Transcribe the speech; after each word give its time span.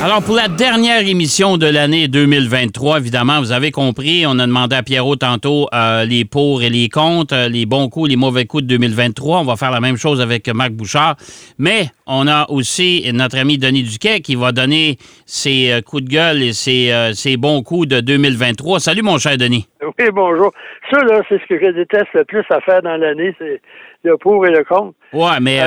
Alors, 0.00 0.22
pour 0.22 0.36
la 0.36 0.46
dernière 0.46 1.06
émission 1.08 1.56
de 1.56 1.66
l'année 1.66 2.06
2023, 2.06 2.98
évidemment, 2.98 3.40
vous 3.40 3.50
avez 3.50 3.72
compris, 3.72 4.24
on 4.28 4.38
a 4.38 4.46
demandé 4.46 4.76
à 4.76 4.84
Pierrot 4.84 5.16
tantôt 5.16 5.66
euh, 5.74 6.04
les 6.04 6.24
pour 6.24 6.62
et 6.62 6.70
les 6.70 6.88
contre, 6.88 7.34
euh, 7.34 7.48
les 7.48 7.66
bons 7.66 7.88
coups, 7.88 8.08
les 8.08 8.16
mauvais 8.16 8.44
coups 8.44 8.62
de 8.62 8.68
2023. 8.68 9.40
On 9.40 9.44
va 9.44 9.56
faire 9.56 9.72
la 9.72 9.80
même 9.80 9.96
chose 9.96 10.20
avec 10.20 10.46
Marc 10.54 10.70
Bouchard. 10.70 11.16
Mais 11.58 11.86
on 12.06 12.28
a 12.28 12.48
aussi 12.48 13.10
notre 13.12 13.38
ami 13.38 13.58
Denis 13.58 13.82
Duquet 13.82 14.20
qui 14.20 14.36
va 14.36 14.52
donner 14.52 14.98
ses 15.26 15.72
euh, 15.72 15.80
coups 15.80 16.04
de 16.04 16.10
gueule 16.10 16.42
et 16.44 16.52
ses, 16.52 16.92
ses 17.14 17.36
bons 17.36 17.62
coups 17.64 17.88
de 17.88 17.98
2023. 17.98 18.78
Salut, 18.78 19.02
mon 19.02 19.18
cher 19.18 19.36
Denis. 19.36 19.66
Oui, 19.82 20.06
bonjour. 20.12 20.52
Ça, 20.92 21.02
là, 21.02 21.22
c'est 21.28 21.40
ce 21.40 21.46
que 21.48 21.58
je 21.60 21.72
déteste 21.72 22.14
le 22.14 22.24
plus 22.24 22.44
à 22.50 22.60
faire 22.60 22.82
dans 22.82 22.96
l'année, 22.96 23.34
c'est 23.36 23.60
le 24.04 24.16
pour 24.16 24.46
et 24.46 24.50
le 24.50 24.62
contre. 24.62 24.94
Ouais, 25.12 25.40
mais 25.40 25.60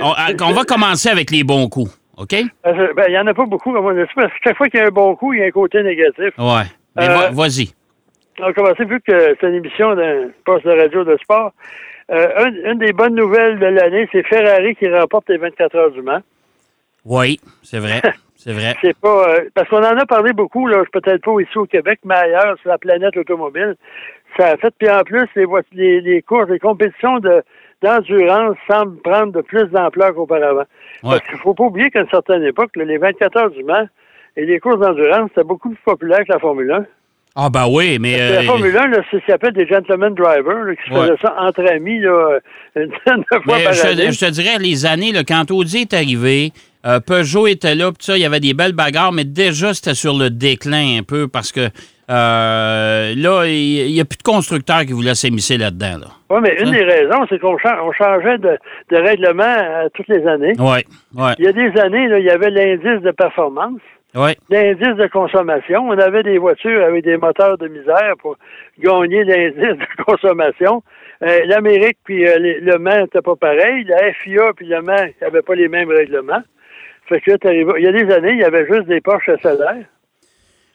on, 0.00 0.14
on 0.44 0.52
va 0.52 0.62
commencer 0.62 1.08
avec 1.08 1.32
les 1.32 1.42
bons 1.42 1.68
coups. 1.68 1.90
OK? 2.22 2.34
Ben, 2.64 3.04
il 3.08 3.10
n'y 3.10 3.18
en 3.18 3.26
a 3.26 3.34
pas 3.34 3.46
beaucoup, 3.46 3.72
parce 3.72 3.96
que 3.96 4.34
chaque 4.44 4.56
fois 4.56 4.68
qu'il 4.68 4.78
y 4.78 4.82
a 4.82 4.86
un 4.86 4.90
bon 4.90 5.16
coup, 5.16 5.32
il 5.32 5.40
y 5.40 5.42
a 5.42 5.46
un 5.46 5.50
côté 5.50 5.82
négatif. 5.82 6.32
Ouais. 6.38 6.62
Mais 6.94 7.08
euh, 7.08 7.30
vas-y. 7.32 7.72
On 8.38 8.46
va 8.46 8.52
commencer, 8.52 8.84
vu 8.84 9.00
que 9.00 9.36
c'est 9.40 9.48
une 9.48 9.56
émission 9.56 9.94
d'un 9.94 10.28
poste 10.44 10.64
de 10.64 10.70
radio 10.70 11.04
de 11.04 11.16
sport. 11.16 11.52
Euh, 12.10 12.50
une, 12.64 12.78
des 12.78 12.92
bonnes 12.92 13.14
nouvelles 13.14 13.58
de 13.58 13.66
l'année, 13.66 14.08
c'est 14.12 14.26
Ferrari 14.26 14.76
qui 14.76 14.88
remporte 14.88 15.28
les 15.30 15.38
24 15.38 15.74
heures 15.76 15.90
du 15.90 16.02
Mans. 16.02 16.22
Oui, 17.04 17.40
c'est 17.62 17.78
vrai. 17.78 18.00
C'est 18.44 18.54
vrai. 18.54 18.74
c'est 18.82 18.98
pas. 18.98 19.28
Euh, 19.28 19.44
parce 19.54 19.68
qu'on 19.68 19.84
en 19.84 19.96
a 19.96 20.04
parlé 20.04 20.32
beaucoup, 20.32 20.66
là, 20.66 20.82
peut-être 20.92 21.22
pas 21.22 21.40
ici 21.40 21.56
au 21.56 21.64
Québec, 21.64 22.00
mais 22.04 22.16
ailleurs, 22.16 22.56
sur 22.60 22.70
la 22.70 22.78
planète 22.78 23.16
automobile. 23.16 23.76
Ça 24.36 24.48
a 24.48 24.56
fait, 24.56 24.74
puis 24.76 24.90
en 24.90 25.04
plus, 25.04 25.28
les, 25.36 25.46
les, 25.74 26.00
les 26.00 26.22
courses, 26.22 26.48
les 26.48 26.58
compétitions 26.58 27.20
de, 27.20 27.44
d'endurance 27.82 28.56
semble 28.70 29.00
prendre 29.02 29.32
de 29.32 29.40
plus 29.40 29.66
d'ampleur 29.66 30.14
qu'auparavant. 30.14 30.64
Parce 31.02 31.20
qu'il 31.22 31.34
ne 31.34 31.40
faut 31.40 31.54
pas 31.54 31.64
oublier 31.64 31.90
qu'à 31.90 32.00
une 32.00 32.08
certaine 32.08 32.44
époque, 32.44 32.70
les 32.76 32.98
24 32.98 33.36
heures 33.36 33.50
du 33.50 33.64
Mans 33.64 33.86
et 34.36 34.46
les 34.46 34.60
courses 34.60 34.80
d'endurance, 34.80 35.28
c'était 35.34 35.46
beaucoup 35.46 35.70
plus 35.70 35.82
populaire 35.84 36.20
que 36.20 36.32
la 36.32 36.38
Formule 36.38 36.70
1. 36.70 36.84
Ah 37.34 37.48
ben 37.48 37.66
oui, 37.68 37.98
mais... 37.98 38.18
La 38.18 38.40
euh, 38.40 38.42
Formule 38.42 38.76
1, 38.76 38.92
c'est 39.10 39.20
ce 39.20 39.26
qu'on 39.26 39.32
appelle 39.32 39.54
des 39.54 39.66
gentlemen 39.66 40.14
drivers, 40.14 40.76
qui 40.84 40.90
faisaient 40.90 41.16
ça 41.22 41.34
entre 41.38 41.66
amis 41.66 42.00
là, 42.00 42.38
une 42.76 42.90
dizaine 42.90 43.24
de 43.32 43.38
fois 43.42 43.58
par 43.64 43.72
je, 43.72 43.86
année. 43.86 44.12
Je 44.12 44.20
te 44.20 44.30
dirais, 44.30 44.58
les 44.58 44.84
années, 44.84 45.12
quand 45.26 45.50
Audi 45.50 45.78
est 45.78 45.94
arrivé, 45.94 46.52
euh, 46.84 47.00
Peugeot 47.00 47.46
était 47.46 47.74
là, 47.74 47.90
ça, 47.98 48.16
il 48.16 48.20
y 48.20 48.26
avait 48.26 48.40
des 48.40 48.52
belles 48.52 48.74
bagarres, 48.74 49.12
mais 49.12 49.24
déjà, 49.24 49.72
c'était 49.72 49.94
sur 49.94 50.16
le 50.16 50.28
déclin 50.28 50.98
un 50.98 51.02
peu 51.02 51.26
parce 51.26 51.52
que 51.52 51.70
euh, 52.10 53.14
là, 53.16 53.44
il 53.46 53.92
n'y 53.92 54.00
a 54.00 54.04
plus 54.04 54.18
de 54.18 54.22
constructeurs 54.22 54.80
qui 54.80 54.92
voulaient 54.92 55.14
s'émisser 55.14 55.56
là-dedans. 55.56 55.98
Là. 56.00 56.06
Oui, 56.30 56.40
mais 56.42 56.56
une 56.60 56.68
hein? 56.68 56.72
des 56.72 56.84
raisons, 56.84 57.26
c'est 57.28 57.38
qu'on 57.38 57.56
changeait 57.58 58.38
de, 58.38 58.58
règlement 58.90 59.44
euh, 59.44 59.88
toutes 59.94 60.08
les 60.08 60.26
années. 60.26 60.54
Oui, 60.58 60.80
oui. 61.14 61.30
Il 61.38 61.44
y 61.44 61.48
a 61.48 61.52
des 61.52 61.80
années, 61.80 62.08
il 62.18 62.24
y 62.24 62.30
avait 62.30 62.50
l'indice 62.50 63.02
de 63.02 63.10
performance. 63.12 63.80
L'indice 64.14 64.96
de 64.96 65.06
consommation. 65.06 65.88
On 65.88 65.98
avait 65.98 66.22
des 66.22 66.36
voitures 66.36 66.84
avec 66.84 67.04
des 67.04 67.16
moteurs 67.16 67.56
de 67.56 67.66
misère 67.68 68.14
pour 68.18 68.36
gagner 68.78 69.24
l'indice 69.24 69.78
de 69.78 70.02
consommation. 70.04 70.82
Euh, 71.22 71.40
L'Amérique 71.46 71.96
puis 72.04 72.24
le 72.24 72.76
Mans 72.76 73.00
n'était 73.00 73.22
pas 73.22 73.36
pareil. 73.36 73.84
La 73.84 74.12
FIA 74.12 74.52
puis 74.54 74.66
le 74.66 74.82
Mans 74.82 75.06
n'avaient 75.22 75.40
pas 75.40 75.54
les 75.54 75.68
mêmes 75.68 75.88
règlements. 75.88 76.42
Fait 77.08 77.20
que 77.20 77.30
il 77.78 77.82
y 77.82 77.86
a 77.86 77.92
des 77.92 78.12
années, 78.12 78.32
il 78.32 78.40
y 78.40 78.44
avait 78.44 78.66
juste 78.66 78.86
des 78.86 79.00
Porsche 79.00 79.30
SLR. 79.40 79.84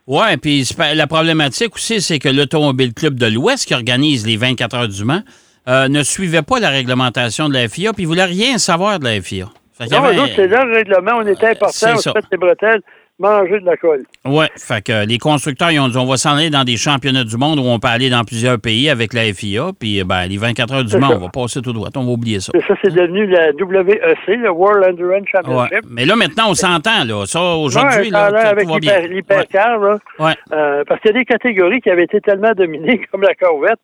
Oui, 0.07 0.37
puis 0.41 0.65
la 0.95 1.05
problématique 1.05 1.75
aussi, 1.75 1.99
c'est 1.99 2.17
que 2.17 2.29
l'Automobile 2.29 2.93
Club 2.93 3.15
de 3.15 3.25
l'Ouest, 3.25 3.67
qui 3.67 3.73
organise 3.73 4.25
les 4.25 4.37
24 4.37 4.75
heures 4.75 4.87
du 4.87 5.03
Mans, 5.03 5.21
euh, 5.67 5.89
ne 5.89 6.01
suivait 6.01 6.43
pas 6.43 6.59
la 6.59 6.69
réglementation 6.69 7.49
de 7.49 7.53
la 7.53 7.67
FIA, 7.67 7.91
puis 7.91 8.03
il 8.03 8.05
ne 8.05 8.09
voulait 8.09 8.23
rien 8.23 8.57
savoir 8.57 8.99
de 8.99 9.03
la 9.03 9.21
FIA. 9.21 9.49
non, 9.91 10.25
c'est 10.33 10.47
leur 10.47 10.65
règlement, 10.65 11.17
on 11.17 11.27
était 11.27 11.47
important, 11.47 11.93
on 11.93 11.97
se 11.97 12.09
fait 12.09 12.25
les 12.31 12.37
bretelles 12.37 12.81
manger 13.19 13.59
de 13.59 13.65
la 13.65 13.77
colle. 13.77 14.03
Oui, 14.25 14.45
fait 14.57 14.83
que 14.83 15.05
les 15.05 15.17
constructeurs, 15.17 15.71
ils 15.71 15.79
ont 15.79 15.87
dit 15.87 15.97
on 15.97 16.05
va 16.05 16.17
s'en 16.17 16.35
aller 16.35 16.49
dans 16.49 16.63
des 16.63 16.77
championnats 16.77 17.23
du 17.23 17.37
monde 17.37 17.59
où 17.59 17.63
on 17.63 17.79
peut 17.79 17.87
aller 17.87 18.09
dans 18.09 18.23
plusieurs 18.23 18.59
pays 18.59 18.89
avec 18.89 19.13
la 19.13 19.33
FIA, 19.33 19.71
puis 19.79 20.03
ben, 20.03 20.27
les 20.27 20.37
24 20.37 20.73
heures 20.73 20.83
du 20.83 20.97
monde, 20.97 21.13
on 21.15 21.25
va 21.25 21.29
passer 21.29 21.61
tout 21.61 21.73
droit, 21.73 21.89
on 21.95 22.05
va 22.05 22.11
oublier 22.11 22.39
ça. 22.39 22.51
ça, 22.67 22.73
c'est 22.83 22.93
devenu 22.93 23.25
la 23.27 23.51
WEC, 23.51 24.17
le 24.27 24.51
World 24.51 24.83
Endurance 24.83 25.27
Championship. 25.31 25.71
Ouais. 25.71 25.81
Mais 25.89 26.05
là, 26.05 26.15
maintenant, 26.15 26.49
on 26.49 26.53
s'entend, 26.53 27.03
là. 27.05 27.25
Ça, 27.25 27.41
aujourd'hui, 27.41 28.09
là, 28.09 28.25
avec 28.25 28.67
l'hypercar, 29.09 29.79
là. 29.79 29.97
Ouais. 30.19 30.33
Euh, 30.51 30.83
parce 30.87 31.01
qu'il 31.01 31.11
y 31.11 31.15
a 31.15 31.19
des 31.19 31.25
catégories 31.25 31.81
qui 31.81 31.89
avaient 31.89 32.03
été 32.03 32.21
tellement 32.21 32.51
dominées, 32.51 33.01
comme 33.11 33.21
la 33.21 33.35
Corvette, 33.35 33.79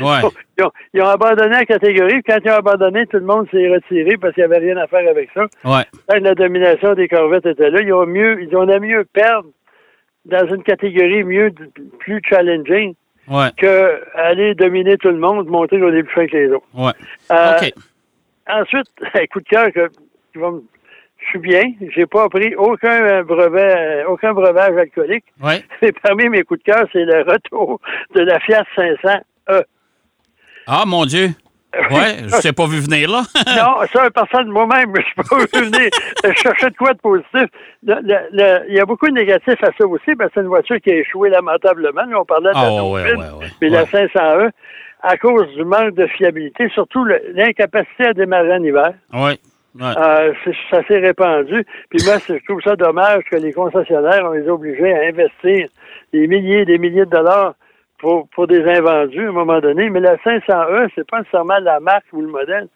Ouais. 0.00 0.20
Ils, 0.92 1.02
ont, 1.02 1.06
abandonné 1.06 1.50
la 1.50 1.64
catégorie. 1.64 2.22
Quand 2.26 2.38
ils 2.44 2.50
ont 2.50 2.54
abandonné, 2.54 3.06
tout 3.06 3.18
le 3.18 3.24
monde 3.24 3.48
s'est 3.50 3.68
retiré 3.68 4.16
parce 4.16 4.34
qu'il 4.34 4.44
n'y 4.44 4.52
avait 4.52 4.66
rien 4.66 4.76
à 4.76 4.86
faire 4.86 5.08
avec 5.08 5.30
ça. 5.34 5.42
Ouais. 5.64 5.84
Quand 6.08 6.20
la 6.20 6.34
domination 6.34 6.94
des 6.94 7.08
corvettes 7.08 7.46
était 7.46 7.70
là, 7.70 7.80
ils 7.80 7.92
ont 7.92 8.06
mieux, 8.06 8.42
ils 8.42 8.56
ont 8.56 8.66
mieux 8.66 9.04
perdre 9.12 9.48
dans 10.24 10.46
une 10.48 10.62
catégorie 10.62 11.22
mieux, 11.22 11.52
plus 11.98 12.20
challenging 12.28 12.94
ouais. 13.28 13.50
que 13.56 14.00
aller 14.14 14.54
dominer 14.54 14.96
tout 14.96 15.10
le 15.10 15.18
monde, 15.18 15.46
monter 15.48 15.80
au 15.80 15.90
début 15.90 16.10
fin 16.10 16.26
que 16.26 16.36
les 16.36 16.50
autres. 16.50 16.66
Ouais. 16.74 16.92
Euh. 17.30 17.58
Ensuite, 18.48 18.88
un 19.14 19.26
coup 19.26 19.40
de 19.40 19.48
cœur 19.48 19.72
que 19.72 19.90
je 20.34 21.30
suis 21.30 21.38
bien. 21.38 21.62
J'ai 21.94 22.06
pas 22.06 22.28
pris 22.28 22.54
aucun 22.56 23.22
brevet, 23.22 24.04
aucun 24.06 24.32
breuvage 24.32 24.76
alcoolique. 24.76 25.24
Ouais. 25.42 25.62
Et 25.82 25.92
parmi 25.92 26.28
mes 26.28 26.42
coups 26.42 26.62
de 26.62 26.72
cœur, 26.72 26.84
c'est 26.92 27.04
le 27.04 27.22
retour 27.22 27.80
de 28.14 28.20
la 28.20 28.40
Fiat 28.40 28.64
500E. 28.76 29.64
Ah, 30.66 30.84
mon 30.86 31.04
Dieu! 31.04 31.30
Ouais, 31.90 32.18
je 32.28 32.40
t'ai 32.40 32.52
pas 32.52 32.66
vu 32.66 32.78
venir 32.78 33.10
là. 33.10 33.22
non, 33.56 33.86
ça, 33.92 34.08
personne, 34.10 34.48
moi-même, 34.48 34.92
je 34.96 35.02
suis 35.02 35.14
pas 35.14 35.38
vu 35.38 35.70
venir. 35.70 35.90
je 36.24 36.32
cherchais 36.34 36.70
de 36.70 36.76
quoi 36.76 36.92
de 36.92 36.98
positif. 36.98 37.48
il 37.82 38.74
y 38.74 38.78
a 38.78 38.84
beaucoup 38.84 39.08
de 39.08 39.14
négatifs 39.14 39.62
à 39.62 39.70
ça 39.76 39.86
aussi, 39.86 40.14
parce 40.16 40.30
que 40.30 40.34
c'est 40.34 40.40
une 40.42 40.48
voiture 40.48 40.80
qui 40.80 40.92
a 40.92 40.96
échoué 40.98 41.30
lamentablement. 41.30 42.02
on 42.16 42.24
parlait 42.24 42.50
de 42.50 42.54
la 42.54 42.72
oh, 42.72 42.94
ouais, 42.94 43.04
mais 43.60 43.68
la 43.70 43.86
501, 43.86 44.50
à 45.02 45.16
cause 45.16 45.48
du 45.54 45.64
manque 45.64 45.94
de 45.94 46.06
fiabilité, 46.06 46.68
surtout 46.70 47.04
l'incapacité 47.04 48.06
à 48.06 48.12
démarrer 48.14 48.54
en 48.54 48.62
hiver. 48.62 48.94
Oui. 49.12 49.40
Euh, 49.80 50.32
ça 50.70 50.86
s'est 50.86 51.00
répandu. 51.00 51.66
Puis 51.90 51.98
moi, 52.06 52.18
je 52.28 52.34
trouve 52.46 52.60
ça 52.62 52.76
dommage 52.76 53.24
que 53.30 53.36
les 53.36 53.52
concessionnaires 53.52 54.24
ont 54.24 54.32
les 54.32 54.48
obligés 54.48 54.94
à 54.94 55.08
investir 55.08 55.68
des 56.12 56.28
milliers 56.28 56.60
et 56.60 56.64
des 56.64 56.78
milliers 56.78 57.04
de 57.04 57.10
dollars 57.10 57.54
pour, 58.34 58.46
des 58.46 58.62
invendus 58.64 59.26
à 59.26 59.28
un 59.28 59.32
moment 59.32 59.60
donné, 59.60 59.88
mais 59.90 60.00
la 60.00 60.16
501, 60.22 60.88
c'est 60.94 61.08
pas 61.08 61.20
nécessairement 61.20 61.58
la 61.58 61.80
marque 61.80 62.06
ou 62.12 62.20
le 62.20 62.28
modèle. 62.28 62.68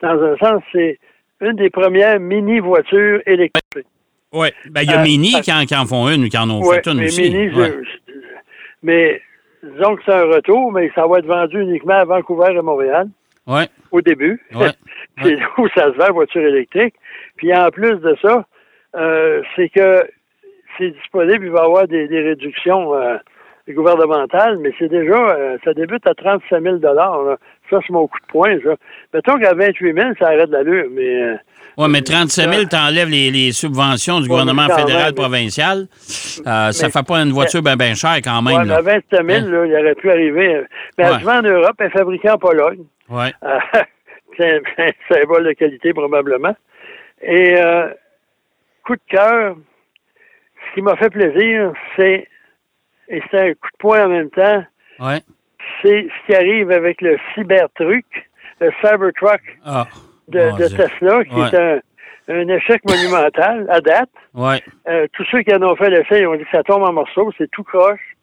Dans 0.00 0.22
un 0.22 0.36
sens, 0.36 0.62
c'est 0.72 0.98
une 1.40 1.54
des 1.54 1.70
premières 1.70 2.20
mini-voitures 2.20 3.20
électriques. 3.26 3.86
Oui. 4.32 4.48
Ben, 4.70 4.82
il 4.82 4.90
y 4.90 4.94
a 4.94 5.00
euh, 5.00 5.04
Mini 5.04 5.40
qui 5.40 5.52
en, 5.52 5.86
font 5.86 6.08
une 6.08 6.24
ou 6.24 6.28
qui 6.28 6.38
en 6.38 6.50
ont 6.50 6.62
fait 6.70 6.86
une 6.86 6.98
mais 6.98 7.06
aussi. 7.06 7.30
Mini, 7.30 7.50
mais 8.82 9.20
disons 9.62 9.96
que 9.96 10.02
c'est 10.04 10.12
un 10.12 10.24
retour, 10.24 10.72
mais 10.72 10.90
ça 10.94 11.06
va 11.06 11.18
être 11.18 11.26
vendu 11.26 11.60
uniquement 11.60 11.94
à 11.94 12.04
Vancouver 12.04 12.52
et 12.52 12.62
Montréal. 12.62 13.08
Ouais. 13.46 13.68
Au 13.92 14.00
début. 14.00 14.40
c'est 15.22 15.38
où 15.58 15.68
ça 15.74 15.86
se 15.86 15.96
vend, 15.96 16.12
voiture 16.12 16.42
électrique. 16.42 16.94
Puis 17.36 17.54
en 17.54 17.70
plus 17.70 17.96
de 17.96 18.16
ça, 18.22 18.44
euh, 18.96 19.42
c'est 19.54 19.68
que 19.68 20.06
c'est 20.78 20.90
disponible, 20.90 21.46
il 21.46 21.52
va 21.52 21.62
y 21.62 21.64
avoir 21.64 21.88
des, 21.88 22.06
réductions. 22.06 22.94
Euh, 22.94 23.16
gouvernemental, 23.74 24.58
mais 24.58 24.72
c'est 24.78 24.88
déjà, 24.88 25.14
euh, 25.14 25.56
ça 25.64 25.74
débute 25.74 26.06
à 26.06 26.14
35 26.14 26.62
000 26.62 26.76
là. 26.82 27.36
Ça, 27.68 27.78
c'est 27.84 27.92
mon 27.92 28.06
coup 28.06 28.18
de 28.20 28.32
poing, 28.32 28.56
ça. 28.62 28.74
Mettons 29.12 29.38
qu'à 29.38 29.54
28 29.54 29.94
000, 29.94 30.08
ça 30.18 30.26
arrête 30.28 30.50
l'allure, 30.50 30.86
mais... 30.92 31.22
Euh, 31.22 31.34
oui, 31.78 31.88
mais 31.90 32.00
35 32.00 32.52
000, 32.52 32.64
t'enlèves 32.66 33.08
les, 33.08 33.30
les 33.30 33.52
subventions 33.52 34.20
du 34.20 34.28
gouvernement 34.28 34.68
fédéral 34.68 35.12
provincial. 35.12 35.88
Euh, 36.46 36.72
ça 36.72 36.88
fait 36.88 37.06
pas 37.06 37.18
une 37.18 37.32
voiture 37.32 37.62
bien 37.62 37.76
ben 37.76 37.94
chère 37.94 38.16
quand 38.24 38.40
même. 38.40 38.56
Oui, 38.56 38.64
mais 38.66 38.74
à 38.74 38.80
27 38.80 39.10
000, 39.10 39.22
hein? 39.22 39.50
là, 39.50 39.66
il 39.66 39.74
aurait 39.74 39.94
pu 39.94 40.10
arriver. 40.10 40.62
Mais 40.96 41.04
elle 41.04 41.20
se 41.20 41.24
vend 41.24 41.38
en 41.38 41.42
Europe, 41.42 41.74
elle 41.78 41.86
est 41.86 41.90
fabriquée 41.90 42.30
en 42.30 42.38
Pologne. 42.38 42.84
Oui. 43.10 43.26
c'est 44.38 44.62
un 44.78 44.90
symbole 45.12 45.44
de 45.44 45.52
qualité, 45.52 45.92
probablement. 45.92 46.54
Et 47.22 47.56
coup 48.86 48.94
de 48.94 49.00
cœur, 49.08 49.56
ce 50.68 50.74
qui 50.74 50.82
m'a 50.82 50.96
fait 50.96 51.10
plaisir, 51.10 51.72
c'est 51.96 52.26
et 53.08 53.22
c'est 53.30 53.38
un 53.38 53.52
coup 53.54 53.68
de 53.72 53.78
poing 53.78 54.06
en 54.06 54.08
même 54.08 54.30
temps. 54.30 54.64
Ouais. 54.98 55.20
C'est 55.82 56.06
ce 56.08 56.26
qui 56.26 56.34
arrive 56.34 56.70
avec 56.70 57.00
le 57.00 57.16
Cybertruck, 57.34 58.04
le 58.60 58.70
Cybertruck 58.80 59.40
ah. 59.64 59.86
de, 60.28 60.50
Tesla, 60.68 61.24
qui 61.24 61.38
est 61.38 61.54
un, 61.54 61.80
un, 62.28 62.48
échec 62.48 62.82
monumental 62.88 63.66
à 63.68 63.80
date. 63.80 64.10
Ouais. 64.34 64.62
Euh, 64.88 65.06
tous 65.12 65.24
ceux 65.30 65.42
qui 65.42 65.54
en 65.54 65.62
ont 65.62 65.76
fait 65.76 65.90
l'essai 65.90 66.26
ont 66.26 66.36
dit 66.36 66.44
que 66.44 66.50
ça 66.50 66.62
tombe 66.62 66.82
en 66.82 66.92
morceaux, 66.92 67.30
c'est 67.36 67.50
tout 67.50 67.64
croche. 67.64 68.16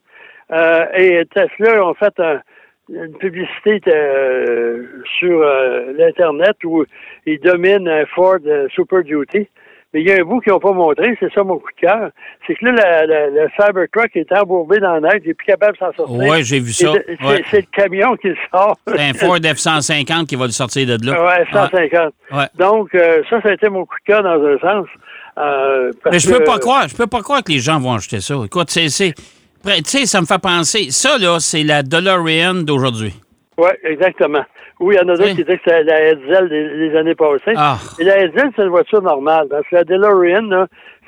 Euh, 0.51 0.85
et 0.95 1.25
Tesla 1.33 1.85
ont 1.85 1.93
fait 1.93 2.13
une 2.89 3.17
publicité 3.17 3.81
euh, 3.87 5.01
sur 5.19 5.39
l'Internet 5.97 6.57
où 6.65 6.85
ils 7.25 7.39
dominent 7.39 7.87
un 7.87 8.05
Ford 8.07 8.39
Super 8.69 9.03
Duty. 9.03 9.47
Mais 9.93 10.01
il 10.01 10.07
y 10.07 10.11
a 10.11 10.15
un 10.15 10.23
bout 10.23 10.39
qu'ils 10.39 10.51
n'ont 10.51 10.59
pas 10.59 10.71
montré, 10.71 11.15
c'est 11.19 11.31
ça 11.33 11.43
mon 11.43 11.57
coup 11.59 11.69
de 11.75 11.81
cœur. 11.87 12.09
C'est 12.47 12.55
que 12.55 12.65
là, 12.65 13.05
la, 13.05 13.27
le 13.29 13.47
Cybertruck 13.55 14.09
est 14.15 14.31
embourbé 14.31 14.79
dans 14.79 14.93
la 14.95 15.01
neige, 15.01 15.21
il 15.23 15.27
n'est 15.27 15.33
plus 15.35 15.45
capable 15.45 15.73
de 15.73 15.77
s'en 15.77 15.93
sortir. 15.93 16.15
Oui, 16.17 16.43
j'ai 16.43 16.59
vu 16.59 16.73
ça. 16.73 16.91
C'est 17.07 17.23
Ouais. 17.25 17.43
le 17.53 17.61
camion 17.71 18.15
qui 18.17 18.29
le 18.29 18.35
sort. 18.51 18.75
C'est 18.87 18.99
un 18.99 19.13
Ford 19.13 19.37
F-150 19.37 20.25
qui 20.25 20.35
va 20.35 20.45
le 20.45 20.51
sortir 20.51 20.87
de 20.87 21.05
là. 21.05 21.23
Ouais, 21.23 21.45
150. 21.51 22.13
Ouais. 22.31 22.45
Donc, 22.57 22.95
euh, 22.95 23.21
ça, 23.29 23.39
ça 23.41 23.49
a 23.49 23.53
été 23.53 23.69
mon 23.69 23.85
coup 23.85 23.95
de 24.07 24.11
cœur 24.11 24.23
dans 24.23 24.43
un 24.43 24.57
sens. 24.59 24.87
Euh, 25.37 25.91
parce 26.03 26.13
Mais 26.15 26.19
je 26.19 26.29
peux 26.31 26.39
que- 26.39 26.43
pas 26.45 26.57
croire, 26.59 26.87
je 26.87 26.95
peux 26.95 27.07
pas 27.07 27.21
croire 27.21 27.43
que 27.43 27.51
les 27.51 27.59
gens 27.59 27.79
vont 27.79 27.93
acheter 27.93 28.19
ça. 28.19 28.35
Écoute, 28.45 28.69
c'est, 28.69 28.87
tu 28.87 29.13
sais, 29.85 30.05
ça 30.05 30.21
me 30.21 30.25
fait 30.25 30.41
penser. 30.41 30.89
Ça 30.91 31.17
là, 31.19 31.37
c'est 31.39 31.63
la 31.63 31.83
DeLorean 31.83 32.63
d'aujourd'hui. 32.63 33.13
Oui, 33.57 33.69
exactement. 33.83 34.43
Oui, 34.83 34.95
il 34.95 34.97
y 34.97 34.99
en 34.99 35.09
a 35.09 35.15
d'autres 35.17 35.23
Oui. 35.23 35.35
qui 35.35 35.43
disaient 35.43 35.57
que 35.57 35.63
c'était 35.65 35.83
la 35.83 36.01
Hetzel 36.11 36.49
des, 36.49 36.89
des 36.89 36.97
années 36.97 37.15
passées. 37.15 37.53
Ah. 37.55 37.77
Et 37.99 38.03
la 38.03 38.19
Hetzel, 38.23 38.51
c'est 38.55 38.63
une 38.63 38.69
voiture 38.69 39.01
normale. 39.01 39.47
Parce 39.49 39.63
que 39.67 39.75
la 39.75 39.83
DeLorean, 39.83 40.65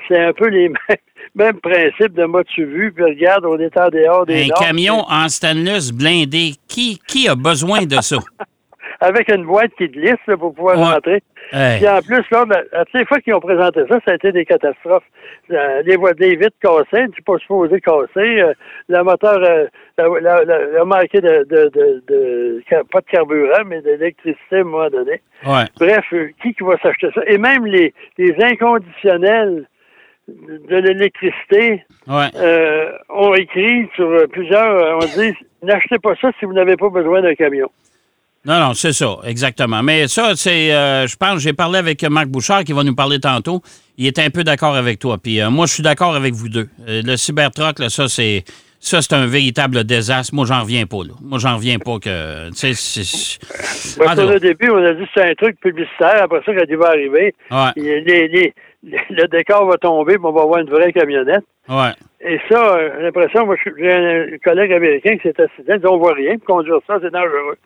c'est 0.08 0.18
un 0.24 0.32
peu 0.32 0.48
les 0.48 0.68
mêmes, 0.88 0.98
mêmes 1.34 1.60
principes 1.60 2.14
de 2.14 2.24
mode 2.24 2.46
vu. 2.56 2.92
Puis 2.92 3.04
regarde, 3.04 3.44
on 3.46 3.58
est 3.58 3.76
en 3.78 3.88
dehors 3.88 4.26
des 4.26 4.44
Un 4.44 4.46
normes. 4.48 4.66
camion 4.66 5.04
en 5.08 5.28
stainless 5.28 5.92
blindé. 5.92 6.52
Qui, 6.68 7.00
qui 7.06 7.28
a 7.28 7.34
besoin 7.34 7.84
de 7.84 8.00
ça? 8.00 8.16
Avec 9.00 9.28
une 9.30 9.44
boîte 9.44 9.72
qui 9.76 9.88
glisse 9.88 10.14
là, 10.26 10.36
pour 10.38 10.54
pouvoir 10.54 10.78
Ouais. 10.78 10.84
rentrer. 10.94 11.22
Hey. 11.52 11.78
Puis 11.78 11.88
en 11.88 12.00
plus, 12.02 12.24
là, 12.30 12.44
la- 12.48 12.80
à 12.80 12.84
toutes 12.84 12.94
les 13.00 13.04
fois 13.06 13.20
qu'ils 13.20 13.34
ont 13.34 13.40
présenté 13.40 13.80
ça, 13.88 13.98
ça 14.04 14.12
a 14.12 14.14
été 14.16 14.32
des 14.32 14.44
catastrophes. 14.44 15.04
Euh, 15.52 15.82
les, 15.84 15.96
voies- 15.96 16.12
des 16.14 16.34
vitres 16.34 16.56
cassées, 16.60 17.06
tu 17.14 17.22
pas 17.22 17.38
supposé 17.38 17.80
casser. 17.80 18.40
Euh, 18.42 18.52
le 18.88 19.02
moteur 19.02 19.38
euh, 19.42 19.66
la- 19.96 20.20
la- 20.20 20.44
la- 20.44 20.80
a 20.80 20.84
manqué 20.84 21.20
de, 21.20 21.44
de, 21.48 21.68
de, 21.68 22.02
de- 22.08 22.62
car- 22.68 22.84
pas 22.90 23.00
de 23.00 23.06
carburant, 23.06 23.62
mais 23.66 23.80
d'électricité 23.82 24.56
à 24.56 24.60
un 24.60 24.64
moment 24.64 24.90
donné. 24.90 25.20
Ouais. 25.46 25.64
Bref, 25.78 26.04
euh, 26.12 26.28
qui 26.42 26.52
qui 26.54 26.64
va 26.64 26.76
s'acheter 26.78 27.10
ça? 27.14 27.20
Et 27.26 27.38
même 27.38 27.64
les, 27.66 27.94
les 28.18 28.34
inconditionnels 28.42 29.66
de 30.28 30.76
l'électricité 30.76 31.84
Ouais. 32.08 32.26
euh, 32.36 32.90
ont 33.10 33.34
écrit 33.34 33.88
sur 33.94 34.08
euh, 34.10 34.26
plusieurs, 34.26 34.70
euh, 34.76 34.94
on 35.00 35.20
dit, 35.20 35.32
n'achetez 35.62 35.98
pas 36.00 36.14
ça 36.20 36.30
si 36.38 36.44
vous 36.44 36.52
n'avez 36.52 36.76
pas 36.76 36.88
besoin 36.88 37.22
d'un 37.22 37.34
camion. 37.36 37.70
Non, 38.46 38.60
non, 38.60 38.74
c'est 38.74 38.92
ça, 38.92 39.16
exactement. 39.24 39.82
Mais 39.82 40.06
ça, 40.06 40.36
c'est, 40.36 40.72
euh, 40.72 41.06
je 41.08 41.16
pense, 41.16 41.40
j'ai 41.40 41.52
parlé 41.52 41.78
avec 41.78 42.02
Marc 42.04 42.28
Bouchard 42.28 42.62
qui 42.64 42.72
va 42.72 42.84
nous 42.84 42.94
parler 42.94 43.18
tantôt. 43.18 43.60
Il 43.98 44.06
est 44.06 44.18
un 44.20 44.30
peu 44.30 44.44
d'accord 44.44 44.76
avec 44.76 44.98
toi. 45.00 45.18
Puis 45.20 45.40
euh, 45.40 45.50
moi, 45.50 45.66
je 45.66 45.74
suis 45.74 45.82
d'accord 45.82 46.14
avec 46.14 46.32
vous 46.34 46.48
deux. 46.48 46.68
Euh, 46.88 47.02
le 47.04 47.16
Cybertruck, 47.16 47.80
là, 47.80 47.88
ça, 47.88 48.06
c'est, 48.08 48.44
ça, 48.78 49.02
c'est 49.02 49.14
un 49.14 49.26
véritable 49.26 49.82
désastre. 49.82 50.32
Moi, 50.34 50.46
j'en 50.46 50.60
reviens 50.62 50.86
pas. 50.86 50.98
Là. 50.98 51.14
Moi, 51.22 51.38
j'en 51.40 51.56
reviens 51.56 51.78
pas 51.80 51.98
que, 51.98 52.50
tu 52.50 52.74
sais, 52.74 53.38
qu'au 53.98 54.14
non. 54.14 54.38
début, 54.38 54.70
on 54.70 54.84
a 54.84 54.92
dit 54.92 55.02
que 55.02 55.10
c'est 55.14 55.30
un 55.30 55.34
truc 55.34 55.58
publicitaire. 55.60 56.22
Après 56.22 56.40
ça, 56.46 56.54
quand 56.54 56.64
il 56.68 56.76
va 56.76 56.88
arriver, 56.90 57.34
Ouais. 57.50 57.70
les- 57.74 58.00
les- 58.02 58.28
les- 58.28 58.54
le 59.10 59.26
décor 59.26 59.66
va 59.66 59.76
tomber, 59.78 60.14
puis 60.14 60.22
on 60.24 60.30
va 60.32 60.42
avoir 60.42 60.60
une 60.60 60.70
vraie 60.70 60.92
camionnette. 60.92 61.42
Ouais. 61.68 61.90
Et 62.20 62.38
ça, 62.48 62.76
euh, 62.76 62.90
j'ai 62.96 63.02
l'impression, 63.06 63.44
moi, 63.44 63.56
j'ai 63.76 63.92
un 63.92 64.26
collègue 64.44 64.72
américain 64.72 65.16
qui 65.16 65.22
s'est 65.22 65.34
assis, 65.40 65.84
on 65.84 65.98
voit 65.98 66.14
rien, 66.14 66.36
puis 66.36 66.46
conduire 66.46 66.78
ça, 66.86 66.98
c'est 67.02 67.10
dangereux. 67.12 67.56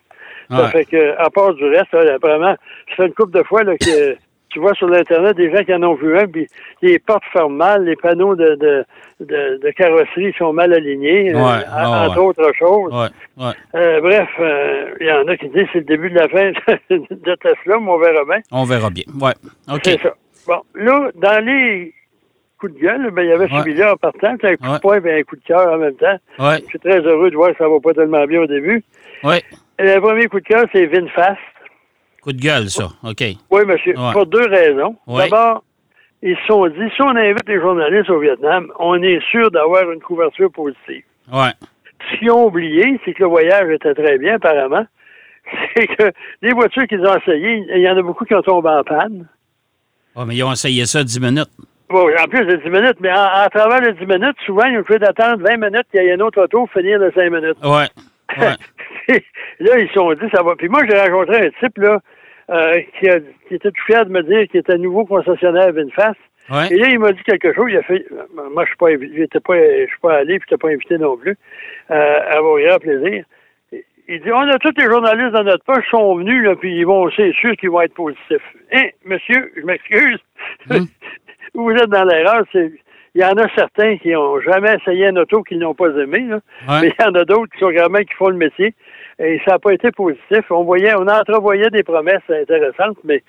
Ça 0.50 0.68
fait 0.70 0.84
que, 0.84 1.16
à 1.18 1.30
part 1.30 1.54
du 1.54 1.64
reste, 1.64 1.92
là, 1.92 2.18
vraiment, 2.20 2.54
ça 2.88 2.96
fait 2.96 3.06
une 3.06 3.14
couple 3.14 3.38
de 3.38 3.42
fois 3.44 3.62
là, 3.64 3.76
que 3.76 4.16
tu 4.50 4.58
vois 4.58 4.74
sur 4.74 4.88
l'Internet 4.88 5.36
des 5.36 5.48
gens 5.54 5.62
qui 5.62 5.72
en 5.72 5.82
ont 5.84 5.94
vu 5.94 6.18
un, 6.18 6.26
puis 6.26 6.48
les 6.82 6.98
portes 6.98 7.22
ferment 7.32 7.54
mal, 7.54 7.84
les 7.84 7.94
panneaux 7.94 8.34
de, 8.34 8.56
de, 8.56 8.84
de, 9.20 9.60
de 9.62 9.70
carrosserie 9.70 10.32
sont 10.36 10.52
mal 10.52 10.72
alignés, 10.72 11.32
euh, 11.32 11.38
Ouais, 11.38 11.62
entre 11.72 12.16
ouais. 12.18 12.24
autres 12.26 12.52
choses. 12.58 12.92
Ouais. 13.38 13.52
Euh, 13.76 14.00
bref, 14.00 14.28
euh, 14.40 14.90
il 15.00 15.06
y 15.06 15.12
en 15.12 15.28
a 15.28 15.36
qui 15.36 15.48
disent 15.50 15.66
que 15.66 15.70
c'est 15.74 15.78
le 15.78 15.84
début 15.84 16.10
de 16.10 16.16
la 16.16 16.28
fin 16.28 16.50
de 16.90 17.34
Tesla, 17.36 17.78
mais 17.80 17.90
on 17.90 17.98
verra 17.98 18.24
bien. 18.24 18.40
On 18.50 18.64
verra 18.64 18.90
bien. 18.90 19.04
Ouais. 19.20 19.34
OK. 19.72 19.80
C'est 19.84 20.00
ça. 20.02 20.14
Bon, 20.48 20.60
là, 20.74 21.10
dans 21.14 21.44
les 21.44 21.94
coups 22.58 22.74
de 22.74 22.80
gueule, 22.80 23.10
ben, 23.12 23.22
il 23.22 23.28
y 23.28 23.32
avait 23.32 23.46
celui-là 23.48 23.92
en 23.92 23.96
partant, 23.96 24.34
c'est 24.40 24.48
un 24.48 24.56
coup 24.56 24.74
de 24.74 24.80
poing 24.80 25.00
et 25.04 25.20
un 25.20 25.22
coup 25.22 25.36
de 25.36 25.42
cœur 25.44 25.72
en 25.72 25.78
même 25.78 25.94
temps. 25.94 26.16
Je 26.40 26.64
suis 26.66 26.78
très 26.80 26.98
heureux 27.00 27.30
de 27.30 27.36
voir 27.36 27.50
que 27.52 27.56
ça 27.58 27.68
va 27.68 27.78
pas 27.80 27.94
tellement 27.94 28.24
bien 28.26 28.40
au 28.42 28.46
début. 28.46 28.82
Ouais. 29.22 29.42
Le 29.82 29.98
premier 30.00 30.26
coup 30.26 30.40
de 30.40 30.44
cœur, 30.44 30.64
c'est 30.72 30.86
VinFast. 30.86 31.38
Coup 32.22 32.32
de 32.32 32.40
gueule, 32.40 32.68
ça. 32.68 32.88
OK. 33.02 33.22
Oui, 33.50 33.64
monsieur. 33.66 33.96
Ouais. 33.98 34.12
Pour 34.12 34.26
deux 34.26 34.46
raisons. 34.46 34.94
Ouais. 35.06 35.28
D'abord, 35.28 35.64
ils 36.22 36.36
se 36.36 36.46
sont 36.46 36.66
dit, 36.68 36.90
si 36.94 37.02
on 37.02 37.16
invite 37.16 37.48
les 37.48 37.60
journalistes 37.60 38.10
au 38.10 38.20
Vietnam, 38.20 38.70
on 38.78 39.02
est 39.02 39.20
sûr 39.30 39.50
d'avoir 39.50 39.90
une 39.90 40.00
couverture 40.00 40.50
positive. 40.52 41.02
Ouais. 41.32 41.52
Ce 42.12 42.18
qu'ils 42.18 42.30
ont 42.30 42.46
oublié, 42.46 43.00
c'est 43.04 43.14
que 43.14 43.22
le 43.22 43.28
voyage 43.28 43.70
était 43.70 43.94
très 43.94 44.18
bien, 44.18 44.34
apparemment. 44.34 44.86
C'est 45.74 45.86
que 45.86 46.12
les 46.42 46.52
voitures 46.52 46.86
qu'ils 46.86 47.00
ont 47.04 47.16
essayées, 47.16 47.64
il 47.74 47.80
y 47.80 47.88
en 47.88 47.96
a 47.96 48.02
beaucoup 48.02 48.24
qui 48.24 48.34
ont 48.34 48.42
tombé 48.42 48.68
en 48.68 48.84
panne. 48.84 49.26
Ouais, 50.14 50.24
mais 50.26 50.36
ils 50.36 50.44
ont 50.44 50.52
essayé 50.52 50.84
ça 50.86 51.02
10 51.02 51.18
minutes. 51.20 51.50
Bon, 51.88 52.06
en 52.08 52.28
plus 52.28 52.44
de 52.46 52.56
10 52.56 52.70
minutes, 52.70 52.96
mais 53.00 53.10
en, 53.10 53.44
en 53.44 53.48
travers 53.48 53.80
de 53.80 53.98
10 53.98 54.06
minutes, 54.06 54.36
souvent, 54.46 54.64
ils 54.66 54.78
ont 54.78 54.84
fait 54.84 54.98
d'attendre 55.00 55.42
20 55.42 55.56
minutes 55.56 55.86
qu'il 55.90 56.02
y 56.02 56.06
ait 56.06 56.12
un 56.12 56.20
autre 56.20 56.42
auto 56.42 56.68
finir 56.72 57.00
de 57.00 57.10
5 57.16 57.30
minutes. 57.30 57.56
Ouais. 57.64 57.88
Ouais. 58.38 58.54
là, 59.60 59.78
ils 59.78 59.88
se 59.88 59.94
sont 59.94 60.12
dit, 60.14 60.26
ça 60.34 60.42
va. 60.42 60.54
Puis 60.56 60.68
moi, 60.68 60.80
j'ai 60.88 60.98
rencontré 60.98 61.46
un 61.46 61.50
type, 61.64 61.78
là, 61.78 62.00
euh, 62.50 62.80
qui, 62.98 63.08
a- 63.08 63.20
qui 63.48 63.54
était 63.54 63.70
tout 63.70 63.82
fier 63.86 64.04
de 64.06 64.10
me 64.10 64.22
dire 64.22 64.48
qu'il 64.48 64.60
était 64.60 64.76
nouveau 64.78 65.04
concessionnaire 65.04 65.68
à 65.68 65.72
Vinfast. 65.72 66.16
Ouais. 66.50 66.66
Et 66.72 66.76
là, 66.78 66.88
il 66.90 66.98
m'a 66.98 67.12
dit 67.12 67.22
quelque 67.22 67.52
chose. 67.54 67.66
Il 67.70 67.76
a 67.76 67.82
fait, 67.82 68.04
moi, 68.34 68.64
je 68.64 68.70
suis 68.70 69.30
pas, 69.30 69.40
pas, 69.40 69.54
pas 70.02 70.16
allé, 70.16 70.38
puis 70.40 70.48
je 70.50 70.56
pas 70.56 70.68
invité 70.68 70.98
non 70.98 71.16
plus, 71.16 71.36
euh, 71.90 72.18
à 72.28 72.40
mon 72.40 72.58
grand 72.58 72.78
plaisir. 72.78 73.24
Il 74.08 74.20
dit, 74.20 74.32
on 74.32 74.40
a 74.40 74.58
tous 74.58 74.72
les 74.76 74.86
journalistes 74.90 75.30
dans 75.30 75.44
notre 75.44 75.64
poche 75.64 75.88
sont 75.88 76.16
venus, 76.16 76.42
là, 76.44 76.56
puis 76.56 76.74
ils 76.74 76.84
vont, 76.84 77.08
c'est 77.12 77.32
sûr 77.34 77.52
qu'ils 77.52 77.70
vont 77.70 77.82
être 77.82 77.94
positifs. 77.94 78.42
Hein, 78.72 78.86
monsieur, 79.04 79.52
je 79.56 79.62
m'excuse. 79.62 80.18
Hum. 80.70 80.86
Vous 81.54 81.70
êtes 81.72 81.88
dans 81.90 82.04
l'erreur. 82.04 82.42
C'est, 82.52 82.72
il 83.14 83.20
y 83.20 83.24
en 83.24 83.32
a 83.36 83.48
certains 83.56 83.96
qui 83.98 84.14
ont 84.16 84.40
jamais 84.40 84.74
essayé 84.76 85.06
un 85.06 85.16
auto 85.16 85.42
qu'ils 85.44 85.58
n'ont 85.58 85.74
pas 85.74 85.88
aimé, 85.90 86.26
là. 86.28 86.40
Ouais. 86.68 86.80
Mais 86.82 86.92
il 86.98 87.04
y 87.04 87.08
en 87.08 87.14
a 87.14 87.24
d'autres 87.24 87.52
qui 87.52 87.58
sont 87.60 87.72
quand 87.72 87.90
même 87.90 88.04
qui 88.04 88.14
font 88.14 88.28
le 88.28 88.36
métier. 88.36 88.74
Et 89.20 89.38
ça 89.44 89.52
n'a 89.52 89.58
pas 89.58 89.74
été 89.74 89.90
positif. 89.90 90.50
On 90.50 90.64
voyait, 90.64 90.94
on 90.94 91.06
entrevoyait 91.06 91.70
des 91.70 91.82
promesses 91.82 92.22
intéressantes, 92.28 92.96
mais 93.04 93.22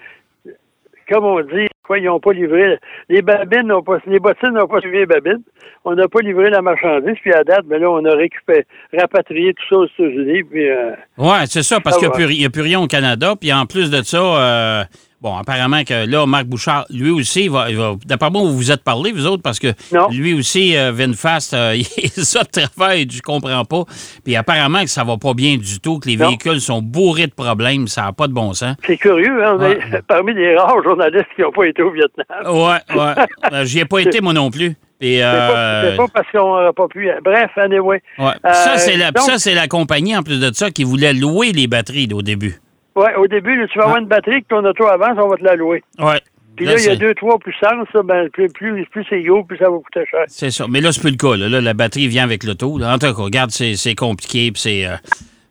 comme 1.09 1.25
on 1.25 1.41
dit, 1.41 1.67
quoi, 1.83 1.99
ils 1.99 2.05
n'ont 2.05 2.21
pas 2.21 2.31
livré. 2.31 2.79
Les 3.09 3.21
babines 3.21 3.67
n'ont 3.67 3.83
pas, 3.83 3.97
les 4.07 4.19
bottines 4.19 4.53
n'ont 4.53 4.67
pas 4.67 4.79
suivi 4.79 4.99
les 4.99 5.05
babines. 5.05 5.41
On 5.83 5.93
n'a 5.93 6.07
pas 6.07 6.21
livré 6.21 6.49
la 6.49 6.61
marchandise, 6.61 7.17
puis 7.21 7.33
à 7.33 7.43
date, 7.43 7.65
ben 7.65 7.81
là, 7.81 7.89
on 7.89 8.05
a 8.05 8.15
récupéré, 8.15 8.65
rapatrié 8.97 9.53
tout 9.53 9.63
ça 9.69 9.75
aux 9.79 9.85
États-Unis, 9.85 10.43
puis 10.43 10.69
euh, 10.69 10.91
Ouais, 11.17 11.45
c'est 11.47 11.63
ça, 11.63 11.81
parce 11.81 11.97
qu'il 11.97 12.07
n'y 12.07 12.45
a, 12.45 12.49
plus 12.49 12.61
rien 12.61 12.79
au 12.79 12.87
Canada. 12.87 13.33
Puis 13.39 13.51
en 13.51 13.65
plus 13.65 13.91
de 13.91 14.01
ça, 14.03 14.17
euh, 14.17 14.83
bon, 15.21 15.35
apparemment 15.37 15.83
que 15.83 16.05
là, 16.05 16.25
Marc 16.25 16.45
Bouchard, 16.45 16.85
lui 16.89 17.09
aussi, 17.11 17.43
il 17.45 17.51
va, 17.51 17.69
il 17.69 17.77
va- 17.77 17.95
d'après 18.05 18.29
moi, 18.29 18.41
vous 18.41 18.55
vous 18.57 18.71
êtes 18.71 18.83
parlé, 18.83 19.11
vous 19.11 19.25
autres, 19.27 19.43
parce 19.43 19.59
que 19.59 19.67
Non. 19.93 20.09
lui 20.09 20.33
aussi, 20.33 20.75
euh, 20.75 20.91
Vinfast, 20.91 21.53
euh, 21.53 21.75
il 21.97 22.09
ça 22.09 22.43
de 22.43 22.49
travail, 22.49 23.07
je 23.11 23.21
comprends 23.21 23.63
pas. 23.65 23.83
Puis 24.23 24.35
apparemment 24.35 24.81
que 24.81 24.89
ça 24.89 25.03
va 25.03 25.17
pas 25.17 25.33
bien 25.33 25.57
du 25.57 25.79
tout, 25.79 25.99
que 25.99 26.09
les 26.09 26.17
Non. 26.17 26.27
véhicules 26.27 26.59
sont 26.59 26.81
bourrés 26.81 27.27
de 27.27 27.33
problèmes, 27.33 27.87
ça 27.87 28.01
n'a 28.03 28.13
pas 28.13 28.27
de 28.27 28.33
bon 28.33 28.53
sens. 28.53 28.75
c'est 28.85 28.97
curieux, 28.97 29.43
hein, 29.45 29.57
on 29.57 29.61
Ouais. 29.61 29.77
est 29.93 30.01
parmi 30.07 30.33
les 30.33 30.55
rares 30.57 30.83
journalistes 30.83 31.27
qui 31.35 31.41
n'ont 31.41 31.51
pas 31.51 31.65
été 31.65 31.81
au 31.81 31.91
Vietnam. 31.91 32.25
Ouais, 32.45 32.97
ouais. 32.99 33.25
Euh, 33.53 33.65
J'y 33.65 33.79
ai 33.79 33.85
pas 33.85 33.99
été, 34.01 34.21
moi 34.21 34.33
non 34.33 34.49
plus. 34.51 34.75
C'est 35.03 35.19
pas, 35.21 35.93
pas 35.97 36.07
parce 36.13 36.27
qu'on 36.31 36.37
n'aurait 36.59 36.73
pas 36.73 36.87
pu. 36.87 37.09
Bref, 37.23 37.49
anyway. 37.57 38.03
ouais. 38.19 38.25
Euh, 38.45 38.53
ça, 38.53 38.77
c'est 38.77 38.97
la, 38.97 39.11
donc- 39.11 39.27
la 39.45 39.67
compagnie, 39.67 40.15
en 40.15 40.21
plus 40.21 40.39
de 40.39 40.51
ça, 40.53 40.69
qui 40.69 40.83
voulait 40.83 41.13
louer 41.13 41.51
les 41.53 41.65
batteries 41.65 42.07
au 42.13 42.21
début. 42.21 42.59
Ouais, 42.95 43.15
au 43.15 43.27
début, 43.27 43.55
là, 43.55 43.67
tu 43.67 43.77
vas 43.77 43.85
avoir 43.85 43.99
une 43.99 44.07
batterie 44.07 44.41
que 44.43 44.47
ton 44.49 44.65
auto 44.65 44.85
avance, 44.87 45.17
on 45.17 45.27
va 45.29 45.37
te 45.37 45.43
la 45.43 45.55
louer. 45.55 45.83
Ouais. 45.99 46.19
Puis 46.57 46.65
là, 46.65 46.73
il 46.77 46.85
y 46.85 46.89
a 46.89 46.95
deux, 46.97 47.13
trois 47.15 47.39
puissances, 47.39 47.87
ben, 48.03 48.29
plus, 48.29 48.49
plus, 48.49 48.85
plus 48.87 49.05
c'est 49.09 49.21
gros, 49.23 49.43
plus 49.43 49.57
ça 49.57 49.69
va 49.69 49.77
coûter 49.77 50.05
cher. 50.09 50.25
C'est 50.27 50.51
ça. 50.51 50.65
Mais 50.69 50.81
là, 50.81 50.91
c'est 50.91 50.99
plus 51.01 51.11
le 51.11 51.15
cas. 51.17 51.37
Là, 51.37 51.47
Là, 51.47 51.61
la 51.61 51.73
batterie 51.73 52.07
vient 52.07 52.23
avec 52.25 52.43
l'auto. 52.43 52.81
En 52.83 52.93
tout 52.97 52.99
cas, 53.07 53.11
regarde, 53.13 53.51
c'est 53.51 53.95
compliqué. 53.95 54.51
puis 54.51 54.61
c'est. 54.61 54.85
euh, 54.85 54.95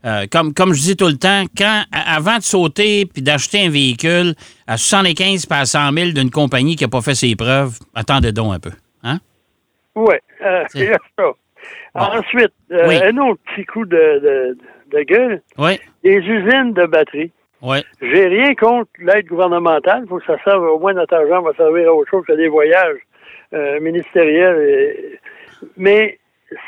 euh, 0.07 0.27
comme, 0.31 0.55
comme 0.55 0.73
je 0.73 0.81
dis 0.81 0.97
tout 0.97 1.09
le 1.09 1.17
temps, 1.19 1.45
quand 1.57 1.83
avant 1.93 2.37
de 2.39 2.43
sauter 2.43 3.05
puis 3.07 3.23
d'acheter 3.23 3.67
un 3.67 3.71
véhicule 3.71 4.35
à 4.67 4.77
75 4.79 5.45
puis 5.47 5.59
à 5.59 5.65
100 5.67 5.93
000 5.93 6.11
d'une 6.13 6.31
compagnie 6.31 6.75
qui 6.77 6.85
n'a 6.85 6.89
pas 6.89 7.03
fait 7.03 7.15
ses 7.15 7.35
preuves, 7.37 7.79
attendez 7.95 8.33
donc 8.33 8.55
un 8.55 8.59
peu. 8.61 8.71
Hein? 9.03 9.19
Oui, 9.95 10.15
euh, 10.45 10.65
C'est- 10.69 10.93
ça. 11.19 11.25
Ensuite, 11.95 12.53
Oui. 12.71 12.97
un 13.03 13.17
autre 13.19 13.41
petit 13.55 13.65
coup 13.67 13.85
de, 13.85 13.97
de, 13.97 14.55
de 14.55 14.59
gueule, 15.05 15.43
Oui, 15.59 15.79
les 16.03 16.17
usines 16.19 16.73
de 16.73 16.87
batterie. 16.87 17.31
oui. 17.63 17.79
J'ai 18.03 18.27
rien 18.27 18.55
contre 18.55 18.91
l'aide 18.99 19.27
gouvernementale. 19.27 20.03
Il 20.05 20.09
faut 20.09 20.19
que 20.19 20.27
ça 20.27 20.37
serve, 20.45 20.65
au 20.65 20.79
moins 20.79 20.93
notre 20.95 21.15
argent 21.15 21.43
va 21.43 21.53
servir 21.55 21.89
à 21.89 21.95
autre 21.95 22.11
chose 22.11 22.25
que 22.27 22.33
des 22.35 22.49
voyages 22.49 22.99
euh, 23.53 23.81
ministériels. 23.81 24.59
et- 24.69 25.19
mais 25.77 26.19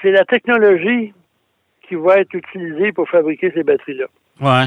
c'est 0.03 0.11
la 0.11 0.25
technologie 0.25 1.13
qui 1.89 1.95
va 1.95 2.19
être 2.19 2.35
utilisée 2.35 2.93
pour 2.93 3.09
fabriquer 3.09 3.51
ces 3.55 3.63
batteries-là. 3.63 4.07
Ouais. 4.41 4.67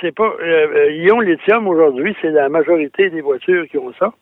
C'est 0.00 0.14
pas 0.14 0.32
euh, 0.40 0.66
euh, 0.76 0.92
ion 0.92 1.20
lithium 1.20 1.66
aujourd'hui, 1.68 2.14
c'est 2.22 2.30
la 2.30 2.48
majorité 2.48 3.10
des 3.10 3.20
voitures 3.20 3.66
qui 3.68 3.78
ont 3.78 3.92
ça. 3.98 4.12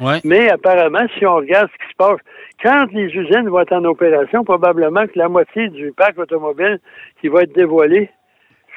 Ouais. 0.00 0.20
Mais 0.24 0.48
apparemment, 0.50 1.06
si 1.18 1.26
on 1.26 1.36
regarde 1.36 1.68
ce 1.72 1.84
qui 1.84 1.90
se 1.90 1.96
passe, 1.96 2.18
quand 2.62 2.86
les 2.92 3.06
usines 3.06 3.48
vont 3.48 3.60
être 3.60 3.72
en 3.72 3.84
opération, 3.84 4.44
probablement 4.44 5.06
que 5.06 5.16
la 5.18 5.28
moitié 5.28 5.68
du 5.68 5.92
parc 5.92 6.18
automobile 6.18 6.78
qui 7.20 7.28
va 7.28 7.42
être 7.42 7.54
dévoilé, 7.54 8.10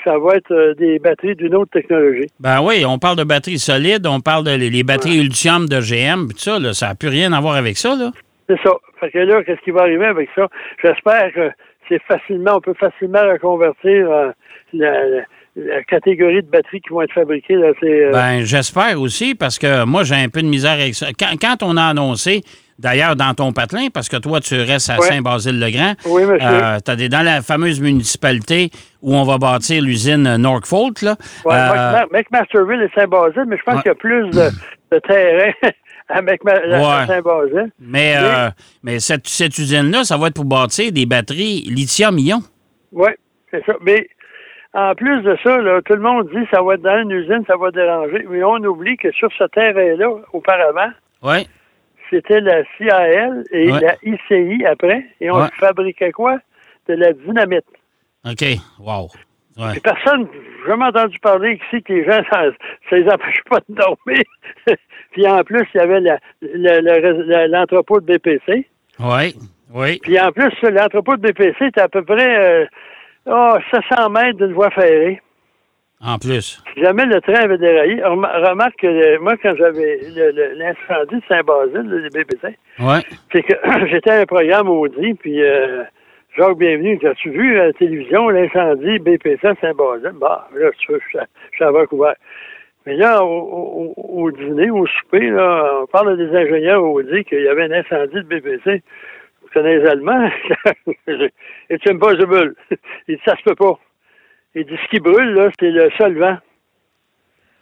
ça 0.04 0.18
va 0.18 0.36
être 0.36 0.52
euh, 0.52 0.74
des 0.76 1.00
batteries 1.00 1.36
d'une 1.36 1.56
autre 1.56 1.72
technologie. 1.72 2.28
Ben 2.40 2.62
oui, 2.62 2.86
on 2.86 3.00
parle 3.00 3.18
de 3.18 3.24
batteries 3.24 3.60
solides, 3.60 4.06
on 4.06 4.20
parle 4.20 4.44
de 4.44 4.52
les, 4.52 4.84
batteries 4.84 5.20
Ultium 5.20 5.68
de 5.68 5.80
GM, 5.80 6.28
puis 6.28 6.36
tout 6.36 6.44
ça, 6.44 6.60
là, 6.60 6.74
ça 6.74 6.90
n'a 6.90 6.96
plus 6.96 7.10
rien 7.10 7.34
à 7.34 7.42
voir 7.42 7.56
avec 7.56 7.78
ça, 7.78 7.96
là. 7.96 8.12
C'est 8.48 8.60
ça. 8.62 8.72
Fait 9.00 9.10
que 9.10 9.18
là, 9.20 9.44
qu'est-ce 9.44 9.62
qui 9.62 9.72
va 9.72 9.82
arriver 9.82 10.06
avec 10.06 10.30
ça? 10.36 10.48
J'espère 10.84 11.34
que 11.34 11.50
c'est 11.90 12.02
facilement, 12.04 12.58
on 12.58 12.62
peut 12.62 12.76
facilement 12.76 13.24
reconvertir 13.32 14.12
euh, 14.12 14.32
la, 14.74 15.06
la- 15.08 15.24
la 15.56 15.84
catégorie 15.84 16.42
de 16.44 16.50
batteries 16.50 16.82
qui 16.82 16.90
vont 16.90 17.02
être 17.02 17.14
fabriquées. 17.14 17.56
Là, 17.56 17.72
c'est, 17.80 18.06
euh, 18.06 18.12
Ben, 18.12 18.42
j'espère 18.44 19.00
aussi, 19.00 19.36
parce 19.36 19.58
que 19.58 19.86
moi, 19.86 20.04
j'ai 20.04 20.16
un 20.16 20.30
peu 20.30 20.42
de 20.42 20.48
misère 20.48 20.74
avec 20.74 20.96
ça. 20.96 21.08
Quand, 21.18 21.34
quand 21.42 21.64
on 21.64 21.78
a 21.78 21.84
annoncé, 21.84 22.42
d'ailleurs, 22.78 23.16
dans 23.16 23.34
ton 23.34 23.54
patelin, 23.54 23.88
parce 23.94 24.10
que 24.10 24.18
toi, 24.18 24.42
tu 24.42 24.56
restes 24.56 24.90
à 24.90 25.00
Ouais. 25.00 25.08
Saint-Basile-le-Grand, 25.08 25.94
Oui, 26.08 26.24
monsieur. 26.26 26.40
euh, 26.46 26.96
des, 26.98 27.08
dans 27.08 27.22
la 27.24 27.42
fameuse 27.42 27.80
municipalité 27.80 28.70
où 29.02 29.16
on 29.16 29.24
va 29.24 29.38
bâtir 29.38 29.82
l'usine 29.82 30.36
Norfolk, 30.38 31.02
là. 31.02 31.16
ouais, 31.46 31.54
euh, 31.56 31.92
Mc- 32.04 32.08
McMasterville 32.12 32.82
et 32.82 32.92
Saint-Basile, 33.00 33.46
mais 33.48 33.58
je 33.58 33.64
pense 33.64 33.76
Ouais. 33.76 33.82
qu'il 33.84 33.90
y 33.90 33.92
a 33.92 33.96
plus 33.96 34.30
de, 34.32 34.50
de 34.92 35.00
terrain 35.08 35.52
à. 36.10 37.08
Saint-Basile. 37.08 37.72
mais 37.80 38.14
euh, 38.18 38.50
mais 38.84 39.00
cette, 39.00 39.28
cette 39.28 39.58
usine-là, 39.58 40.04
ça 40.04 40.18
va 40.18 40.28
être 40.28 40.36
pour 40.36 40.46
bâtir 40.46 40.92
des 40.92 41.06
batteries 41.06 41.62
lithium-ion. 41.68 42.42
Oui, 42.92 43.10
c'est 43.52 43.64
ça. 43.66 43.74
Mais 43.82 44.08
en 44.76 44.94
plus 44.96 45.22
de 45.22 45.38
ça, 45.44 45.58
là, 45.58 45.82
tout 45.82 45.94
le 45.94 46.02
monde 46.02 46.28
dit 46.30 46.44
que 46.46 46.56
ça 46.56 46.62
va 46.62 46.74
être 46.76 46.82
dans 46.82 47.02
une 47.02 47.12
usine, 47.12 47.44
ça 47.48 47.56
va 47.58 47.72
déranger. 47.72 48.26
Mais 48.30 48.44
on 48.44 48.56
oublie 48.58 48.98
que 48.98 49.12
sur 49.12 49.30
ce 49.38 49.46
terrain-là, 49.46 50.08
auparavant, 50.34 50.92
c'était 52.10 52.42
la 52.42 52.64
CAL 52.78 53.44
et 53.52 53.72
Ouais. 53.72 53.80
la 53.80 53.96
ICI 54.04 54.66
après. 54.66 55.06
Et 55.22 55.32
on 55.32 55.42
Ouais. 55.42 55.48
fabriquait 55.60 56.12
quoi? 56.12 56.38
De 56.88 56.94
la 56.94 57.14
dynamite. 57.14 57.66
OK. 58.26 58.44
Wow. 58.80 59.08
Ouais. 59.58 59.80
Personne, 59.84 60.28
j'ai 60.34 60.68
jamais 60.70 60.86
entendu 60.86 61.18
parler 61.20 61.54
ici 61.72 61.82
que 61.82 61.94
les 61.94 62.04
gens, 62.06 62.22
ça, 62.32 62.44
ça 62.90 62.96
les 62.98 63.10
empêche 63.10 63.42
pas 63.50 63.60
de 63.70 63.76
dormir. 63.76 64.24
Puis 65.14 65.28
en 65.28 65.44
plus, 65.44 65.66
il 65.74 65.78
y 65.78 65.82
avait 65.82 66.02
la- 66.02 66.20
la- 66.42 66.82
la- 66.82 67.00
la- 67.00 67.48
l'entrepôt 67.48 68.00
de 68.02 68.06
BPC. 68.06 68.68
Oui. 69.00 69.36
Oui. 69.74 70.00
Puis 70.04 70.20
en 70.20 70.32
plus, 70.32 70.52
l'entrepôt 70.64 71.16
de 71.18 71.22
BPC 71.22 71.66
était 71.68 71.82
à 71.82 71.88
peu 71.88 72.04
près 72.04 72.38
euh, 72.40 72.66
oh, 73.28 73.56
700 73.72 74.10
mètres 74.10 74.38
d'une 74.38 74.54
voie 74.54 74.70
ferrée. 74.72 75.22
En 76.02 76.18
plus. 76.20 76.62
Si 76.74 76.82
jamais 76.84 77.06
le 77.06 77.22
train 77.22 77.34
avait 77.46 77.58
déraillé, 77.58 78.04
rem- 78.04 78.26
remarque 78.48 78.76
que 78.82 78.88
euh, 78.88 79.18
moi, 79.22 79.36
quand 79.42 79.56
j'avais 79.58 79.98
l'incendie 80.56 81.16
de 81.16 81.22
Saint-Basile, 81.28 81.88
le 81.90 82.10
BPC, 82.10 82.58
Oui. 82.80 82.98
c'est 83.32 83.42
que 83.42 83.54
j'étais 83.90 84.12
à 84.12 84.20
un 84.22 84.26
programme 84.26 84.70
Audi, 84.70 85.14
puis 85.16 85.42
euh, 85.42 85.84
Jacques 86.38 86.58
Bienvenu, 86.58 87.00
as-tu 87.08 87.30
vu 87.30 87.58
à 87.60 87.68
la 87.68 87.74
télévision 87.74 88.28
l'incendie 88.30 89.00
BPC 89.00 89.40
à 89.48 89.56
Saint-Basile? 89.62 90.12
Bah, 90.20 90.48
là, 90.56 90.70
je 90.88 90.96
je 91.14 91.58
savais 91.58 91.88
couvert. 91.88 92.16
Mais 92.86 92.98
là, 92.98 93.24
au, 93.24 93.94
au- 93.98 94.24
au 94.26 94.32
dîner, 94.32 94.70
au 94.70 94.86
souper, 94.86 95.30
là, 95.32 95.80
on 95.82 95.86
parle 95.88 96.18
des 96.18 96.38
ingénieurs 96.38 96.84
Audi 96.84 97.24
qu'il 97.24 97.42
y 97.42 97.48
avait 97.48 97.64
un 97.64 97.72
incendie 97.72 98.16
de 98.16 98.22
BPC. 98.22 98.84
Connaissez 99.56 99.80
les 99.84 99.90
Allemands? 99.90 100.30
It's 101.70 101.88
impossible. 101.90 102.54
Il 103.08 103.16
dit, 103.16 103.22
ça 103.26 103.36
se 103.38 103.44
peut 103.44 103.56
pas. 103.56 103.80
Il 104.54 104.66
dit, 104.66 104.78
ce 104.84 104.90
qui 104.90 105.00
brûle, 105.00 105.34
là, 105.34 105.50
c'est 105.60 105.72
le 105.72 105.90
solvant. 105.98 106.38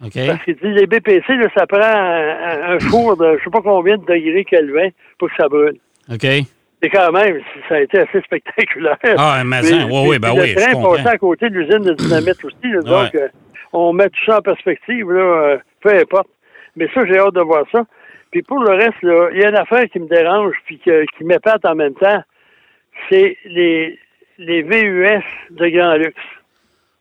OK. 0.03 0.13
Parce 0.27 0.43
qu'il 0.43 0.55
dit, 0.55 0.73
les 0.73 0.87
BPC, 0.87 1.35
là, 1.37 1.47
ça 1.55 1.65
prend 1.67 1.79
un, 1.79 2.73
un 2.75 2.79
four 2.79 3.15
de 3.15 3.37
je 3.37 3.43
sais 3.43 3.49
pas 3.49 3.61
combien 3.61 3.97
de 3.97 4.03
degrés 4.05 4.43
Kelvin 4.43 4.89
pour 5.17 5.29
que 5.29 5.35
ça 5.37 5.47
brûle. 5.47 5.77
OK. 6.11 6.23
Et 6.25 6.89
quand 6.89 7.11
même, 7.13 7.39
ça 7.69 7.75
a 7.75 7.79
été 7.81 7.99
assez 7.99 8.19
spectaculaire. 8.21 8.97
Ah, 9.17 9.41
mais 9.45 9.61
ça, 9.61 9.85
oui, 9.85 10.05
oui, 10.09 10.19
ben 10.19 10.31
oui, 10.33 10.53
Le 10.53 10.55
train 10.61 10.81
passait 10.83 11.07
à 11.09 11.17
côté 11.17 11.49
de 11.49 11.55
l'usine 11.55 11.79
de 11.83 11.93
dynamite 11.93 12.43
aussi. 12.43 12.55
là, 12.63 12.81
donc, 12.81 13.13
Ouais. 13.13 13.21
euh, 13.21 13.27
on 13.71 13.93
met 13.93 14.09
tout 14.09 14.25
ça 14.25 14.39
en 14.39 14.41
perspective, 14.41 15.09
là, 15.11 15.21
euh, 15.21 15.57
peu 15.79 15.93
importe. 15.95 16.27
Mais 16.75 16.89
ça, 16.93 17.05
j'ai 17.05 17.17
hâte 17.17 17.35
de 17.35 17.41
voir 17.41 17.63
ça. 17.71 17.85
Puis 18.33 18.41
pour 18.41 18.59
le 18.63 18.71
reste, 18.73 18.97
il 19.03 19.39
y 19.39 19.45
a 19.45 19.49
une 19.49 19.55
affaire 19.55 19.85
qui 19.89 19.99
me 19.99 20.07
dérange 20.07 20.55
puis 20.65 20.79
que- 20.79 21.05
qui 21.15 21.23
m'épate 21.23 21.63
en 21.65 21.75
même 21.75 21.93
temps. 21.93 22.23
C'est 23.09 23.37
les, 23.45 23.97
les 24.39 24.63
VUS 24.63 25.23
de 25.51 25.67
grand 25.69 25.93
luxe. 25.95 26.15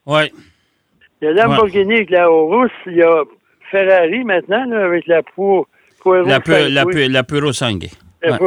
Oui. 0.05 0.31
Il 1.21 1.25
y 1.25 1.27
a 1.27 1.33
Lamborghini 1.33 1.95
avec 1.95 2.09
la 2.11 2.29
Horus, 2.29 2.71
il 2.85 2.97
y 2.97 3.01
a 3.01 3.23
Ferrari 3.71 4.23
maintenant, 4.23 4.63
là, 4.65 4.85
avec 4.85 5.07
la 5.07 5.23
Puro 5.23 5.65
La, 6.05 6.39
pu, 6.39 6.51
la, 6.69 6.85
pu, 6.85 7.07
la 7.07 7.23
puro 7.23 7.51
sangue. 7.51 7.87
la 8.21 8.37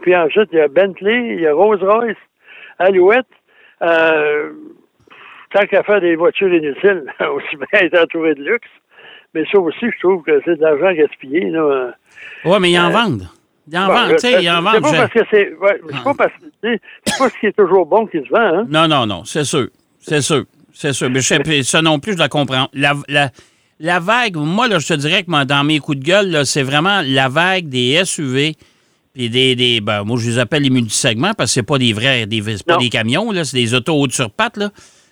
Puis 0.00 0.14
ensuite, 0.14 0.48
il 0.52 0.58
y 0.58 0.60
a 0.60 0.68
Bentley, 0.68 1.34
il 1.36 1.40
y 1.40 1.46
a 1.48 1.54
Rolls-Royce, 1.54 2.16
Alouette. 2.78 3.26
Euh, 3.82 4.52
tant 5.52 5.66
qu'à 5.66 5.82
faire 5.82 6.00
des 6.00 6.14
voitures 6.14 6.52
inutiles, 6.54 7.04
aussi 7.20 7.56
bien 7.56 7.80
être 7.80 7.98
entouré 8.00 8.34
de 8.36 8.42
luxe. 8.44 8.68
Mais 9.34 9.44
ça 9.50 9.58
aussi, 9.58 9.78
je 9.86 9.98
trouve 10.06 10.22
que 10.22 10.40
c'est 10.44 10.56
de 10.56 10.60
l'argent 10.60 10.92
gaspillé. 10.92 11.50
Là. 11.50 11.92
Oui, 12.44 12.56
mais 12.60 12.70
ils 12.70 12.78
en 12.78 12.90
vendent. 12.90 13.28
Ils 13.70 13.78
en 13.78 13.86
Bon, 13.86 13.94
vendent, 13.94 14.10
tu 14.12 14.18
sais, 14.18 14.42
ils 14.42 14.50
en 14.50 14.56
C'est 14.56 14.62
vendent. 14.80 14.82
pas 14.82 14.92
Je- 14.92 14.96
parce 14.96 15.12
que 15.12 15.20
c'est. 15.30 15.54
Ouais, 15.54 15.80
c'est 15.90 16.02
pas 16.04 16.14
parce 16.14 16.32
que. 16.32 16.46
C'est 17.06 17.18
pas 17.18 17.28
ce 17.30 17.38
qui 17.40 17.46
est 17.46 17.56
toujours 17.56 17.86
bon 17.86 18.06
qui 18.06 18.18
se 18.18 18.28
vend, 18.28 18.40
hein? 18.60 18.66
Non, 18.68 18.88
non, 18.88 19.06
non, 19.06 19.24
c'est 19.24 19.44
sûr. 19.44 19.68
C'est 20.00 20.20
sûr. 20.20 20.44
C'est 20.74 20.92
sûr. 20.92 21.08
Mais 21.10 21.20
je 21.20 21.62
ça 21.62 21.80
non 21.82 21.98
plus, 21.98 22.14
je 22.14 22.18
la 22.18 22.28
comprends. 22.28 22.68
La, 22.74 22.94
la, 23.08 23.30
la 23.78 24.00
vague, 24.00 24.36
moi, 24.36 24.68
là, 24.68 24.78
je 24.78 24.88
te 24.88 24.94
dirais 24.94 25.22
que 25.22 25.44
dans 25.44 25.64
mes 25.64 25.78
coups 25.78 25.98
de 25.98 26.04
gueule, 26.04 26.44
c'est 26.46 26.62
vraiment 26.62 27.02
la 27.04 27.28
vague 27.28 27.68
des 27.68 28.00
SUV. 28.04 28.54
Puis 29.14 29.28
des, 29.28 29.54
des 29.54 29.80
ben, 29.82 30.04
moi, 30.04 30.16
je 30.18 30.30
les 30.30 30.38
appelle 30.38 30.62
les 30.62 30.70
multisegments 30.70 31.34
parce 31.36 31.50
que 31.50 31.54
c'est 31.54 31.62
pas 31.62 31.76
des 31.78 31.92
vrais, 31.92 32.24
des, 32.26 32.42
c'est 32.42 32.64
pas 32.66 32.78
des 32.78 32.88
camions, 32.88 33.30
là, 33.30 33.44
c'est 33.44 33.58
des 33.58 33.74
autos 33.74 33.94
hautes 34.00 34.12
sur 34.12 34.30
pattes, 34.30 34.56
là. 34.56 34.70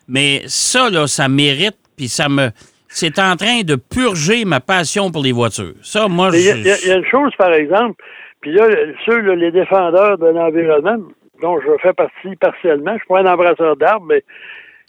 Mais 0.08 0.42
ça, 0.46 0.88
là, 0.90 1.06
ça 1.06 1.28
mérite, 1.28 1.76
puis 1.96 2.08
ça 2.08 2.28
me. 2.28 2.50
C'est 2.92 3.18
en 3.20 3.36
train 3.36 3.60
de 3.62 3.76
purger 3.76 4.44
ma 4.44 4.58
passion 4.60 5.10
pour 5.12 5.22
les 5.22 5.30
voitures. 5.32 5.74
Ça, 5.82 6.08
moi, 6.08 6.30
Il 6.34 6.40
y, 6.44 6.48
a- 6.50 6.54
je. 6.54 6.58
il 6.58 6.66
y 6.66 6.70
a- 6.70 6.76
il 6.82 6.88
y 6.88 6.90
a 6.92 6.96
une 6.96 7.04
chose, 7.06 7.32
par 7.38 7.52
exemple, 7.52 8.02
puis 8.40 8.52
là, 8.52 8.66
ceux, 9.06 9.20
là, 9.20 9.34
les 9.36 9.52
défendeurs 9.52 10.18
de 10.18 10.26
l'environnement, 10.26 10.96
dont 11.40 11.60
je 11.60 11.70
fais 11.80 11.92
partie 11.92 12.34
partiellement, 12.40 12.92
je 12.94 12.98
suis 12.98 13.06
pas 13.08 13.20
un 13.20 13.26
embrasseur 13.32 13.76
d'arbres, 13.76 14.06
mais 14.06 14.22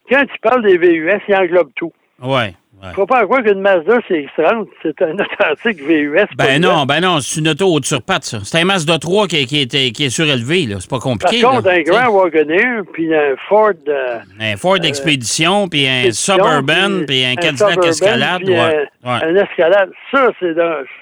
quand 0.10 0.24
tu 0.25 0.39
parles 0.41 0.63
des 0.63 0.77
VUS, 0.77 1.22
ils 1.27 1.36
englobent 1.36 1.72
tout. 1.75 1.93
Ouais. 2.22 2.53
Ouais. 2.81 2.93
Faut 2.93 3.05
pas 3.05 3.23
croire 3.23 3.43
qu'une 3.43 3.59
Mazda 3.61 4.00
CX-30, 4.09 4.67
c'est 4.81 5.01
un 5.01 5.13
authentique 5.13 5.81
VUS. 5.83 6.25
Ben 6.38 6.61
non, 6.61 6.85
ben 6.85 7.00
non, 7.01 7.19
c'est 7.19 7.39
une 7.39 7.50
auto 7.50 7.67
haute 7.73 7.85
sur 7.85 8.01
pattes, 8.01 8.23
ça. 8.23 8.39
C'est 8.43 8.59
un 8.59 8.65
Mazda 8.65 8.97
3 9.00 9.27
qui, 9.27 9.45
qui, 9.45 9.61
est, 9.61 9.91
qui 9.91 10.05
est 10.05 10.09
surélevé, 10.09 10.65
là. 10.65 10.77
C'est 10.79 10.89
pas 10.89 10.97
Par 10.97 11.03
compliqué. 11.03 11.41
contre, 11.41 11.67
là, 11.67 11.73
un 11.75 11.81
grand 11.81 12.09
Wagoneer, 12.11 12.81
puis 12.93 13.13
un 13.13 13.35
Ford... 13.47 13.71
euh, 13.88 14.19
Un 14.39 14.57
Ford 14.57 14.77
Expédition, 14.83 15.67
puis 15.67 15.88
un 15.88 16.03
Expédition, 16.05 16.35
Suburban, 16.35 17.05
puis 17.07 17.23
un 17.25 17.35
Cadillac 17.35 17.57
Suburban, 17.71 17.88
Escalade. 17.89 18.43
Ouais. 18.50 18.88
un, 19.03 19.19
ouais. 19.19 19.23
un 19.25 19.35
Escalade. 19.35 19.89
Ça, 20.11 20.29
c'est 20.39 20.53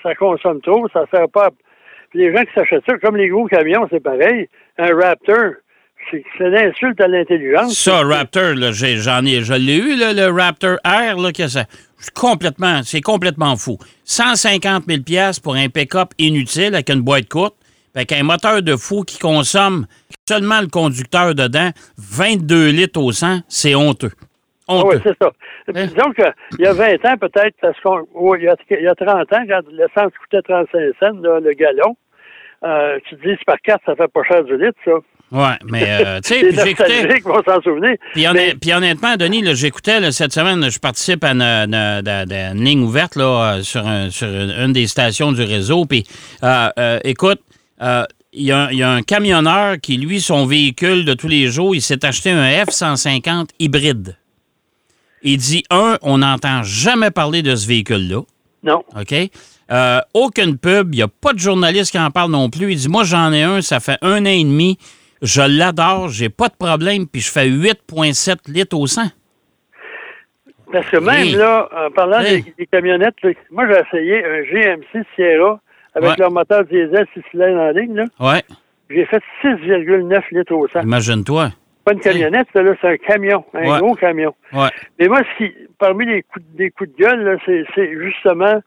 ça 0.03 0.15
consomme 0.15 0.62
trop, 0.62 0.88
ça 0.93 1.05
sert 1.12 1.29
pas. 1.29 1.50
Puis 2.12 2.19
les 2.19 2.33
gens 2.36 2.43
qui 2.43 2.53
s'achètent 2.55 2.83
ça, 2.89 2.98
comme 2.98 3.17
les 3.17 3.27
gros 3.29 3.45
camions, 3.48 3.88
c'est 3.91 4.00
pareil. 4.03 4.50
Un 4.79 4.95
Raptor, 4.95 5.53
c'est 6.12 6.50
l'insulte 6.50 7.00
à 7.01 7.08
l'intelligence. 7.08 7.78
Ça, 7.78 8.01
Raptor, 8.04 8.56
là, 8.56 8.72
j'en 8.72 9.25
ai, 9.25 9.42
je 9.42 9.54
l'ai 9.54 9.78
eu, 9.78 9.96
là, 9.96 10.13
le 10.13 10.28
Raptor 10.32 10.78
Air, 10.86 11.18
là, 11.18 11.32
que 11.32 11.48
ça, 11.48 11.66
c'est 11.98 12.13
complètement, 12.13 12.82
c'est 12.84 13.01
complètement 13.01 13.56
fou. 13.56 13.78
150 14.06 14.86
000 14.88 15.04
pièces 15.04 15.39
pour 15.39 15.56
un 15.56 15.70
pick-up 15.70 16.10
inutile 16.18 16.74
avec 16.74 16.89
une 16.89 17.01
boîte 17.01 17.28
courte, 17.30 17.56
avec 17.96 18.12
un 18.12 18.24
moteur 18.24 18.62
de 18.62 18.75
fou 18.75 19.04
qui 19.04 19.20
consomme 19.20 19.86
seulement 20.28 20.62
le 20.62 20.68
conducteur 20.68 21.34
dedans, 21.36 21.70
22 21.98 22.70
litres 22.70 23.01
au 23.01 23.12
100, 23.12 23.39
c'est 23.48 23.75
honteux. 23.75 24.12
Ah 24.68 24.84
oui, 24.86 24.98
c'est 25.01 25.18
ça. 25.20 25.32
Hein? 25.75 25.88
Disons 25.88 26.12
qu'il 26.13 26.60
y 26.60 26.68
a 26.68 26.74
20 26.74 27.06
ans, 27.06 27.18
peut-être, 27.18 27.56
parce 27.60 27.80
qu'on. 27.80 28.08
oui, 28.13 28.38
il, 28.42 28.46
y 28.46 28.48
a, 28.48 28.56
il 28.70 28.84
y 28.84 28.88
a 28.88 28.94
30 28.94 29.10
ans, 29.34 29.44
quand 29.48 29.62
l'essence 29.72 30.12
coûtait 30.22 30.44
35 30.44 30.80
cents, 31.00 31.20
là, 31.22 31.39
le 31.39 31.54
gallon, 31.54 31.98
euh, 32.63 33.00
tu 33.06 33.18
te 33.18 33.28
dis, 33.28 33.36
par 33.46 33.58
4, 33.63 33.82
ça 33.86 33.96
fait 33.96 34.08
pas 34.08 34.24
cher 34.24 34.44
du 34.44 34.58
litre, 34.58 34.78
ça. 34.86 34.92
Ouais, 35.31 35.55
mais, 35.63 35.86
euh, 35.88 36.19
tu 36.21 36.33
sais, 36.33 36.39
puis 36.50 36.57
j'écoutais. 36.63 37.19
vont 37.24 37.41
s'en 37.45 37.62
souvenir. 37.62 37.95
Puis, 38.13 38.24
honn- 38.25 38.57
puis 38.59 38.74
honnêtement, 38.74 39.15
Denis, 39.15 39.43
j'écoutais 39.55 40.12
cette 40.12 40.33
semaine, 40.33 40.69
je 40.71 40.79
participe 40.79 41.24
à 41.24 41.31
une, 41.33 41.41
une- 41.43 41.75
une- 41.75 42.31
une 42.33 42.63
ligne 42.65 42.81
ouverte 42.81 43.15
là, 43.15 43.53
euh, 43.57 43.62
sur, 43.63 43.86
un- 43.86 44.09
sur 44.09 44.27
une, 44.27 44.74
des 44.74 44.88
stations 44.88 45.31
du 45.31 45.41
réseau. 45.43 45.86
Puis 45.86 46.03
euh, 46.43 46.69
euh, 46.79 47.00
écoute, 47.03 47.39
il 47.81 48.43
y, 48.43 48.51
a 48.51 48.65
un- 48.65 48.71
il 48.71 48.77
y 48.77 48.83
a 48.83 48.89
un 48.91 49.01
camionneur 49.03 49.77
qui, 49.81 49.98
lui, 49.98 50.19
son 50.21 50.45
véhicule 50.45 51.05
de 51.05 51.13
tous 51.13 51.27
les 51.27 51.48
jours, 51.48 51.75
il 51.75 51.81
s'est 51.81 52.03
acheté 52.05 52.31
un 52.31 52.50
F-150 52.65 53.50
hybride. 53.59 54.17
Il 55.21 55.38
dit, 55.38 55.63
un, 55.69 55.98
on 56.01 56.19
n'entend 56.19 56.63
jamais 56.63 57.12
parler 57.12 57.41
de 57.41 57.55
ce 57.55 57.67
véhicule-là. 57.67 58.21
Non. 58.63 58.83
OK? 59.00 59.13
Euh, 59.71 60.00
aucune 60.13 60.57
pub, 60.57 60.93
il 60.93 60.98
n'y 60.98 61.03
a 61.03 61.07
pas 61.07 61.33
de 61.33 61.39
journaliste 61.39 61.91
qui 61.91 62.00
en 62.00 62.09
parle 62.09 62.31
non 62.31 62.50
plus. 62.50 62.71
Il 62.71 62.77
dit 62.79 62.89
Moi, 62.89 63.03
j'en 63.03 63.31
ai 63.31 63.43
un, 63.43 63.62
ça 63.62 63.79
fait 63.79 63.98
un 64.01 64.21
an 64.24 64.29
et 64.29 64.43
demi, 64.43 64.77
je 65.22 65.42
l'adore, 65.42 66.10
j'ai 66.10 66.30
pas 66.30 66.48
de 66.50 66.56
problème, 66.56 67.08
puis 67.08 67.22
je 67.22 67.32
fais 67.32 67.48
8,7 67.48 68.52
litres 68.52 68.78
au 68.78 68.88
100. 68.88 69.02
Parce 70.72 70.88
que 70.90 70.98
même 70.98 71.36
là, 71.38 71.68
en 71.88 71.92
parlant 71.92 72.22
des, 72.22 72.44
des 72.58 72.66
camionnettes, 72.68 73.16
là, 73.24 73.32
moi 73.50 73.66
j'ai 73.68 73.80
essayé 73.88 74.24
un 74.24 74.42
GMC 74.44 75.04
Sierra 75.16 75.60
avec 75.96 76.10
Ouais. 76.12 76.16
leur 76.20 76.32
moteur 76.32 76.64
diesel 76.66 77.08
6 77.16 77.22
cylindres 77.32 77.60
en 77.62 77.72
ligne. 77.72 77.96
là. 77.96 78.06
Ouais, 78.20 78.44
J'ai 78.90 79.06
fait 79.06 79.22
6,9 79.44 80.22
litres 80.32 80.54
au 80.54 80.68
100. 80.68 80.82
imagine-toi. 80.82 81.50
pas 81.86 81.94
une 81.94 82.00
camionnette, 82.02 82.48
là, 82.54 82.62
c'est 82.80 82.88
un 82.88 82.98
camion, 82.98 83.44
un 83.56 83.68
Ouais. 83.68 83.80
gros 83.80 83.96
camion. 83.96 84.36
Mais 84.54 85.08
moi, 85.08 85.22
ce 85.24 85.44
qui, 85.44 85.54
parmi 85.80 86.06
les 86.06 86.22
coups, 86.22 86.46
des 86.54 86.70
coups 86.70 86.92
de 86.96 87.04
gueule, 87.04 87.40
c'est 87.46 87.92
justement, 88.00 88.62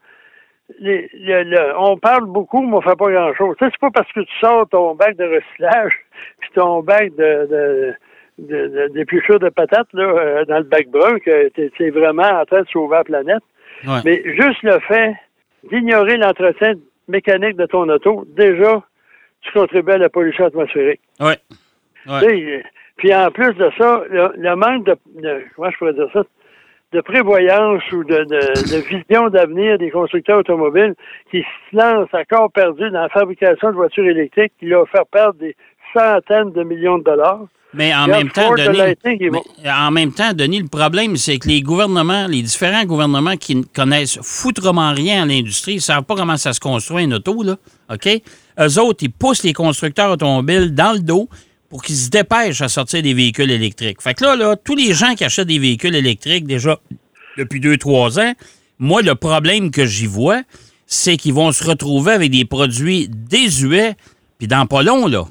les, 0.79 1.09
le- 1.13 1.43
le- 1.43 1.77
on 1.77 1.97
parle 1.97 2.25
beaucoup, 2.25 2.61
mais 2.61 2.75
on 2.77 2.81
fait 2.81 2.95
pas 2.97 3.11
grand-chose. 3.11 3.55
C'est 3.59 3.77
pas 3.79 3.91
parce 3.91 4.11
que 4.11 4.21
tu 4.21 4.33
sors 4.39 4.67
ton 4.69 4.95
bac 4.95 5.15
de 5.17 5.25
recyclage, 5.25 5.93
puis 6.39 6.49
ton 6.55 6.81
bac 6.81 7.13
de, 7.15 7.47
de, 7.49 7.93
de, 8.39 8.67
de- 8.87 9.37
de 9.37 9.49
patates 9.49 9.91
là, 9.93 10.03
euh, 10.03 10.45
dans 10.45 10.57
le 10.57 10.63
bac 10.63 10.87
brun 10.87 11.19
que 11.19 11.49
tu 11.49 11.71
es 11.83 11.89
vraiment 11.89 12.23
en 12.41 12.45
train 12.45 12.61
de 12.61 12.67
sauver 12.69 12.95
la 12.97 13.03
planète. 13.03 13.43
Ouais. 13.85 13.99
Mais 14.05 14.23
juste 14.25 14.61
le 14.63 14.79
fait 14.79 15.13
d'ignorer 15.69 16.17
l'entretien 16.17 16.73
mécanique 17.07 17.57
de 17.57 17.65
ton 17.65 17.87
auto, 17.89 18.25
déjà, 18.29 18.81
tu 19.41 19.51
contribues 19.51 19.91
à 19.93 19.97
la 19.97 20.09
pollution 20.09 20.45
atmosphérique. 20.45 21.01
Ouais. 21.19 21.35
Ouais. 22.07 22.63
Puis 22.97 23.13
en 23.13 23.29
plus 23.31 23.53
de 23.55 23.69
ça, 23.77 24.03
le, 24.09 24.31
le 24.37 24.55
manque 24.55 24.85
de, 24.85 24.95
de- 25.21 25.41
comment 25.55 25.69
je 25.71 25.77
pourrais 25.77 25.93
dire 25.93 26.09
ça, 26.13 26.23
de 26.93 27.01
prévoyance 27.01 27.81
ou 27.91 28.03
de, 28.03 28.23
de- 28.23 28.71
de 28.71 28.77
vision 28.87 29.29
d'avenir 29.29 29.77
des 29.77 29.89
constructeurs 29.89 30.39
automobiles 30.39 30.93
qui 31.31 31.41
se 31.41 31.75
lancent 31.77 32.13
à 32.13 32.23
corps 32.25 32.51
perdu 32.51 32.89
dans 32.91 33.01
la 33.01 33.09
fabrication 33.09 33.69
de 33.71 33.75
voitures 33.75 34.05
électriques 34.05 34.53
qui 34.59 34.67
leur 34.67 34.87
fait 34.89 35.01
perdre 35.11 35.39
des 35.39 35.55
centaines 35.93 36.51
de 36.51 36.63
millions 36.63 36.99
de 36.99 37.03
dollars. 37.03 37.41
Mais 37.75 37.91
en 37.95 38.05
même 38.05 38.29
temps, 38.29 38.49
Denis, 38.67 38.77
mais 39.31 39.71
en 39.71 39.89
même 39.89 40.11
temps, 40.11 40.31
Denis, 40.33 40.61
le 40.61 40.67
problème, 40.67 41.15
c'est 41.17 41.39
que 41.39 41.47
les 41.47 41.61
gouvernements, 41.61 42.27
les 42.27 42.43
différents 42.43 42.85
gouvernements 42.85 43.35
qui 43.35 43.55
ne 43.55 43.63
connaissent 43.63 44.19
foutrement 44.21 44.91
rien 44.93 45.23
à 45.23 45.25
l'industrie, 45.25 45.71
ils 45.73 45.75
ne 45.77 45.81
savent 45.81 46.03
pas 46.03 46.13
comment 46.15 46.37
ça 46.37 46.53
se 46.53 46.59
construit 46.59 47.03
une 47.05 47.15
auto, 47.15 47.41
là, 47.41 47.55
OK? 47.91 48.07
Eux 48.59 48.79
autres, 48.79 48.99
ils 49.01 49.11
poussent 49.11 49.43
les 49.43 49.53
constructeurs 49.53 50.11
automobiles 50.11 50.75
dans 50.75 50.93
le 50.93 50.99
dos 50.99 51.27
pour 51.73 51.81
qu'ils 51.81 51.95
se 51.95 52.11
dépêchent 52.11 52.61
à 52.61 52.67
sortir 52.69 53.01
des 53.01 53.15
véhicules 53.15 53.49
électriques. 53.49 53.99
Fait 53.99 54.13
que 54.13 54.23
là, 54.23 54.35
là, 54.35 54.55
tous 54.55 54.75
les 54.75 54.93
gens 54.93 55.15
qui 55.15 55.23
achètent 55.25 55.47
des 55.47 55.57
véhicules 55.57 55.95
électriques 55.95 56.45
déjà 56.45 56.77
depuis 57.35 57.59
deux, 57.59 57.77
trois 57.77 58.19
ans, 58.19 58.33
moi, 58.77 59.01
le 59.01 59.15
problème 59.15 59.71
que 59.71 59.83
j'y 59.83 60.05
vois, 60.05 60.41
c'est 60.85 61.17
qu'ils 61.17 61.33
vont 61.33 61.51
se 61.51 61.67
retrouver 61.67 62.11
avec 62.11 62.29
des 62.29 62.45
produits 62.45 63.07
désuets, 63.09 63.93
puis 64.37 64.45
dans 64.47 64.67
pas 64.67 64.83
long, 64.83 65.07
là. 65.07 65.23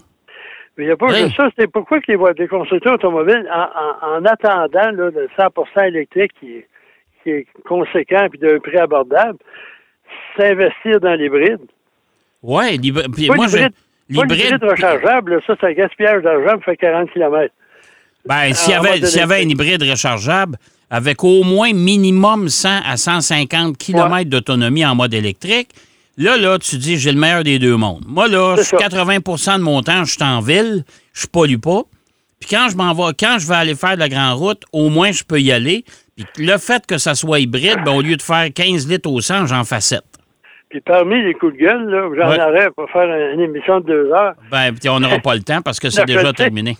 Mais 0.76 0.82
il 0.82 0.86
n'y 0.88 0.92
a 0.92 0.96
pas 0.96 1.12
Oui. 1.12 1.20
juste 1.22 1.36
ça. 1.36 1.48
C'est 1.56 1.70
pourquoi 1.70 2.00
que 2.00 2.10
les, 2.10 2.18
les 2.36 2.48
constructeurs 2.48 2.94
automobiles, 2.94 3.48
en, 3.54 3.60
en- 3.60 4.16
en 4.16 4.24
attendant 4.24 4.90
là, 4.90 5.10
le 5.14 5.28
100% 5.38 5.86
électrique 5.86 6.32
qui 6.40 6.54
est, 6.54 6.66
qui 7.22 7.30
est 7.30 7.46
conséquent 7.68 8.26
et 8.34 8.36
d'un 8.38 8.58
prix 8.58 8.78
abordable, 8.78 9.38
s'investir 10.36 10.98
dans 10.98 11.14
l'hybride. 11.14 11.60
Ouais, 12.42 12.76
l'hybr- 12.78 13.08
puis 13.14 13.28
Pas 13.28 13.34
moi, 13.36 13.46
je- 13.46 13.58
l'hybride- 13.58 13.74
Pas 14.14 14.24
l'hybride 14.24 14.62
rechargeable, 14.62 15.40
ça, 15.46 15.54
c'est 15.60 15.66
un 15.66 15.72
gaspillage 15.72 16.22
d'argent, 16.22 16.58
ça 16.58 16.64
fait 16.64 16.76
40 16.76 17.10
km. 17.12 17.52
Ben, 18.24 18.54
s'il 18.54 18.72
y 18.72 18.76
avait, 18.76 19.04
s'il 19.04 19.18
y 19.18 19.22
avait 19.22 19.42
un 19.42 19.48
hybride 19.48 19.82
rechargeable 19.82 20.56
avec 20.90 21.24
au 21.24 21.42
moins 21.42 21.72
minimum 21.72 22.48
100 22.48 22.68
à 22.86 22.96
150 22.96 23.76
km 23.78 24.28
d'autonomie 24.28 24.84
en 24.84 24.94
mode 24.94 25.14
électrique, 25.14 25.70
là, 26.16 26.36
là, 26.36 26.58
tu 26.58 26.76
dis, 26.76 26.98
j'ai 26.98 27.12
le 27.12 27.18
meilleur 27.18 27.42
des 27.42 27.58
deux 27.58 27.76
mondes. 27.76 28.04
Moi, 28.06 28.28
là, 28.28 28.56
je 28.56 28.62
suis 28.62 28.76
ça. 28.76 28.88
80 28.88 29.58
de 29.58 29.62
mon 29.62 29.82
temps, 29.82 30.04
je 30.04 30.12
suis 30.12 30.22
en 30.22 30.40
ville, 30.40 30.84
je 31.12 31.26
pollue 31.26 31.56
pas. 31.56 31.82
Puis 32.38 32.50
quand 32.50 32.68
je 32.70 32.76
m'en 32.76 32.92
vais, 32.92 33.14
quand 33.18 33.38
je 33.38 33.46
vais 33.46 33.54
aller 33.54 33.74
faire 33.74 33.94
de 33.94 34.00
la 34.00 34.08
grande 34.08 34.38
route, 34.38 34.62
au 34.72 34.88
moins, 34.90 35.12
je 35.12 35.24
peux 35.24 35.40
y 35.40 35.52
aller. 35.52 35.84
Puis 36.16 36.26
le 36.44 36.58
fait 36.58 36.84
que 36.86 36.98
ça 36.98 37.14
soit 37.14 37.40
hybride, 37.40 37.78
ben, 37.84 37.92
au 37.92 38.02
lieu 38.02 38.16
de 38.16 38.22
faire 38.22 38.48
15 38.52 38.88
litres 38.88 39.10
au 39.10 39.20
100, 39.20 39.46
j'en 39.46 39.64
fais 39.64 39.80
7. 39.80 40.02
Puis 40.72 40.80
parmi 40.80 41.22
les 41.22 41.34
coups 41.34 41.52
de 41.52 41.58
gueule, 41.58 41.84
là, 41.90 42.08
j'en 42.16 42.30
Ouais. 42.30 42.40
aurais 42.42 42.70
pour 42.70 42.90
faire 42.90 43.04
une 43.34 43.40
émission 43.40 43.80
de 43.80 43.86
deux 43.86 44.10
heures. 44.10 44.32
Ben, 44.50 44.72
on 44.88 45.00
n'aura 45.00 45.18
pas 45.18 45.34
le 45.34 45.42
temps 45.42 45.60
parce 45.62 45.78
que 45.78 45.90
c'est 45.90 46.04
déjà 46.06 46.32
terminé. 46.32 46.78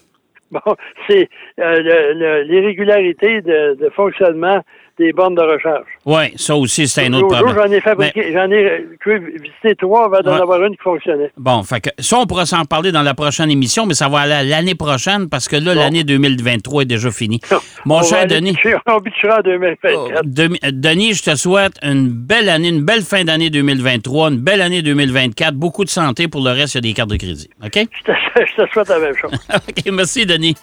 Bon, 0.50 0.60
c'est 1.06 1.28
euh, 1.60 2.42
l'irrégularité 2.44 3.42
de, 3.42 3.74
de 3.74 3.90
fonctionnement 3.90 4.62
des 5.02 5.12
bornes 5.12 5.34
de 5.34 5.40
recharge. 5.42 5.84
Oui, 6.06 6.32
ça 6.36 6.56
aussi, 6.56 6.86
c'est 6.88 7.06
un 7.06 7.12
autre 7.14 7.28
problème. 7.28 7.54
J'en 7.56 7.72
ai 7.72 7.80
fabriqué, 7.80 8.32
j'en 8.32 8.50
ai 8.50 8.86
visité 9.06 9.74
trois 9.78 10.06
avant 10.06 10.20
d'en 10.20 10.34
Ouais. 10.36 10.40
avoir 10.42 10.62
une 10.64 10.76
qui 10.76 10.82
fonctionnait. 10.82 11.30
Bon, 11.36 11.62
fait 11.62 11.80
que 11.80 11.90
ça, 11.98 12.18
on 12.18 12.26
pourra 12.26 12.46
s'en 12.46 12.64
parler 12.64 12.92
dans 12.92 13.02
la 13.02 13.14
prochaine 13.14 13.50
émission, 13.50 13.86
mais 13.86 13.94
ça 13.94 14.08
va 14.08 14.20
aller 14.20 14.48
l'année 14.48 14.74
prochaine 14.74 15.28
parce 15.28 15.48
que 15.48 15.56
là, 15.56 15.74
l'année 15.74 16.04
2023 16.04 16.82
est 16.82 16.86
déjà 16.86 17.10
finie. 17.10 17.40
Mon 17.84 17.98
On 17.98 18.02
cher 18.02 18.18
aller 18.18 18.34
Denis, 18.36 18.56
On 18.86 18.92
en 18.92 18.98
2024. 19.00 20.22
Demi- 20.24 20.58
euh, 20.64 20.70
Denis, 20.72 21.14
je 21.14 21.22
te 21.22 21.34
souhaite 21.36 21.74
une 21.82 22.08
belle 22.08 22.48
année, 22.48 22.68
une 22.68 22.84
belle 22.84 23.02
fin 23.02 23.24
d'année 23.24 23.50
2023, 23.50 24.30
une 24.30 24.38
belle 24.38 24.60
année 24.62 24.82
2024, 24.82 25.54
beaucoup 25.54 25.84
de 25.84 25.90
santé. 25.90 26.28
Pour 26.28 26.42
le 26.42 26.50
reste, 26.50 26.74
il 26.74 26.76
y 26.76 26.78
a 26.78 26.80
des 26.82 26.92
cartes 26.92 27.10
de 27.10 27.16
crédit. 27.16 27.48
OK? 27.64 27.74
Je 28.04 28.12
te, 28.12 28.46
je 28.46 28.62
te 28.64 28.72
souhaite 28.72 28.88
la 28.88 28.98
même 28.98 29.14
chose. 29.14 29.30
OK, 29.54 29.92
merci, 29.92 30.24
Denis. 30.24 30.54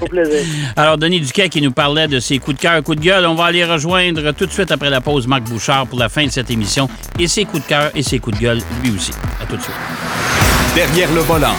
Au 0.00 0.06
plaisir. 0.06 0.40
Alors, 0.76 0.96
Denis 0.96 1.20
Duquet 1.20 1.48
qui 1.50 1.60
nous 1.60 1.70
parlait 1.72 2.08
de 2.08 2.18
ses 2.20 2.38
coups 2.38 2.56
de 2.56 2.62
cœur, 2.62 2.82
coups 2.82 2.96
de 2.98 3.02
gueule. 3.04 3.26
On 3.26 3.34
va 3.34 3.44
aller 3.62 3.72
rejoindre 3.72 4.32
tout 4.32 4.46
de 4.46 4.52
suite 4.52 4.70
après 4.70 4.90
la 4.90 5.00
pause 5.00 5.26
Marc 5.26 5.44
Bouchard 5.44 5.86
pour 5.86 5.98
la 5.98 6.08
fin 6.08 6.26
de 6.26 6.30
cette 6.30 6.50
émission. 6.50 6.88
Et 7.18 7.26
ses 7.26 7.44
coups 7.44 7.62
de 7.62 7.68
cœur 7.68 7.90
et 7.94 8.02
ses 8.02 8.18
coups 8.18 8.36
de 8.36 8.42
gueule, 8.42 8.60
lui 8.82 8.92
aussi. 8.94 9.12
À 9.40 9.46
tout 9.46 9.56
de 9.56 9.62
suite. 9.62 9.74
Derrière 10.74 11.10
le 11.12 11.20
volant. 11.20 11.54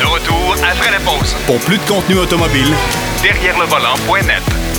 De 0.00 0.04
retour 0.06 0.54
après 0.54 0.90
la 0.90 1.00
pause. 1.00 1.34
Pour 1.46 1.58
plus 1.58 1.76
de 1.78 1.82
contenu 1.82 2.16
automobile, 2.18 2.72
Derrière 3.22 3.58
le 3.58 3.66
volant.net. 3.66 4.75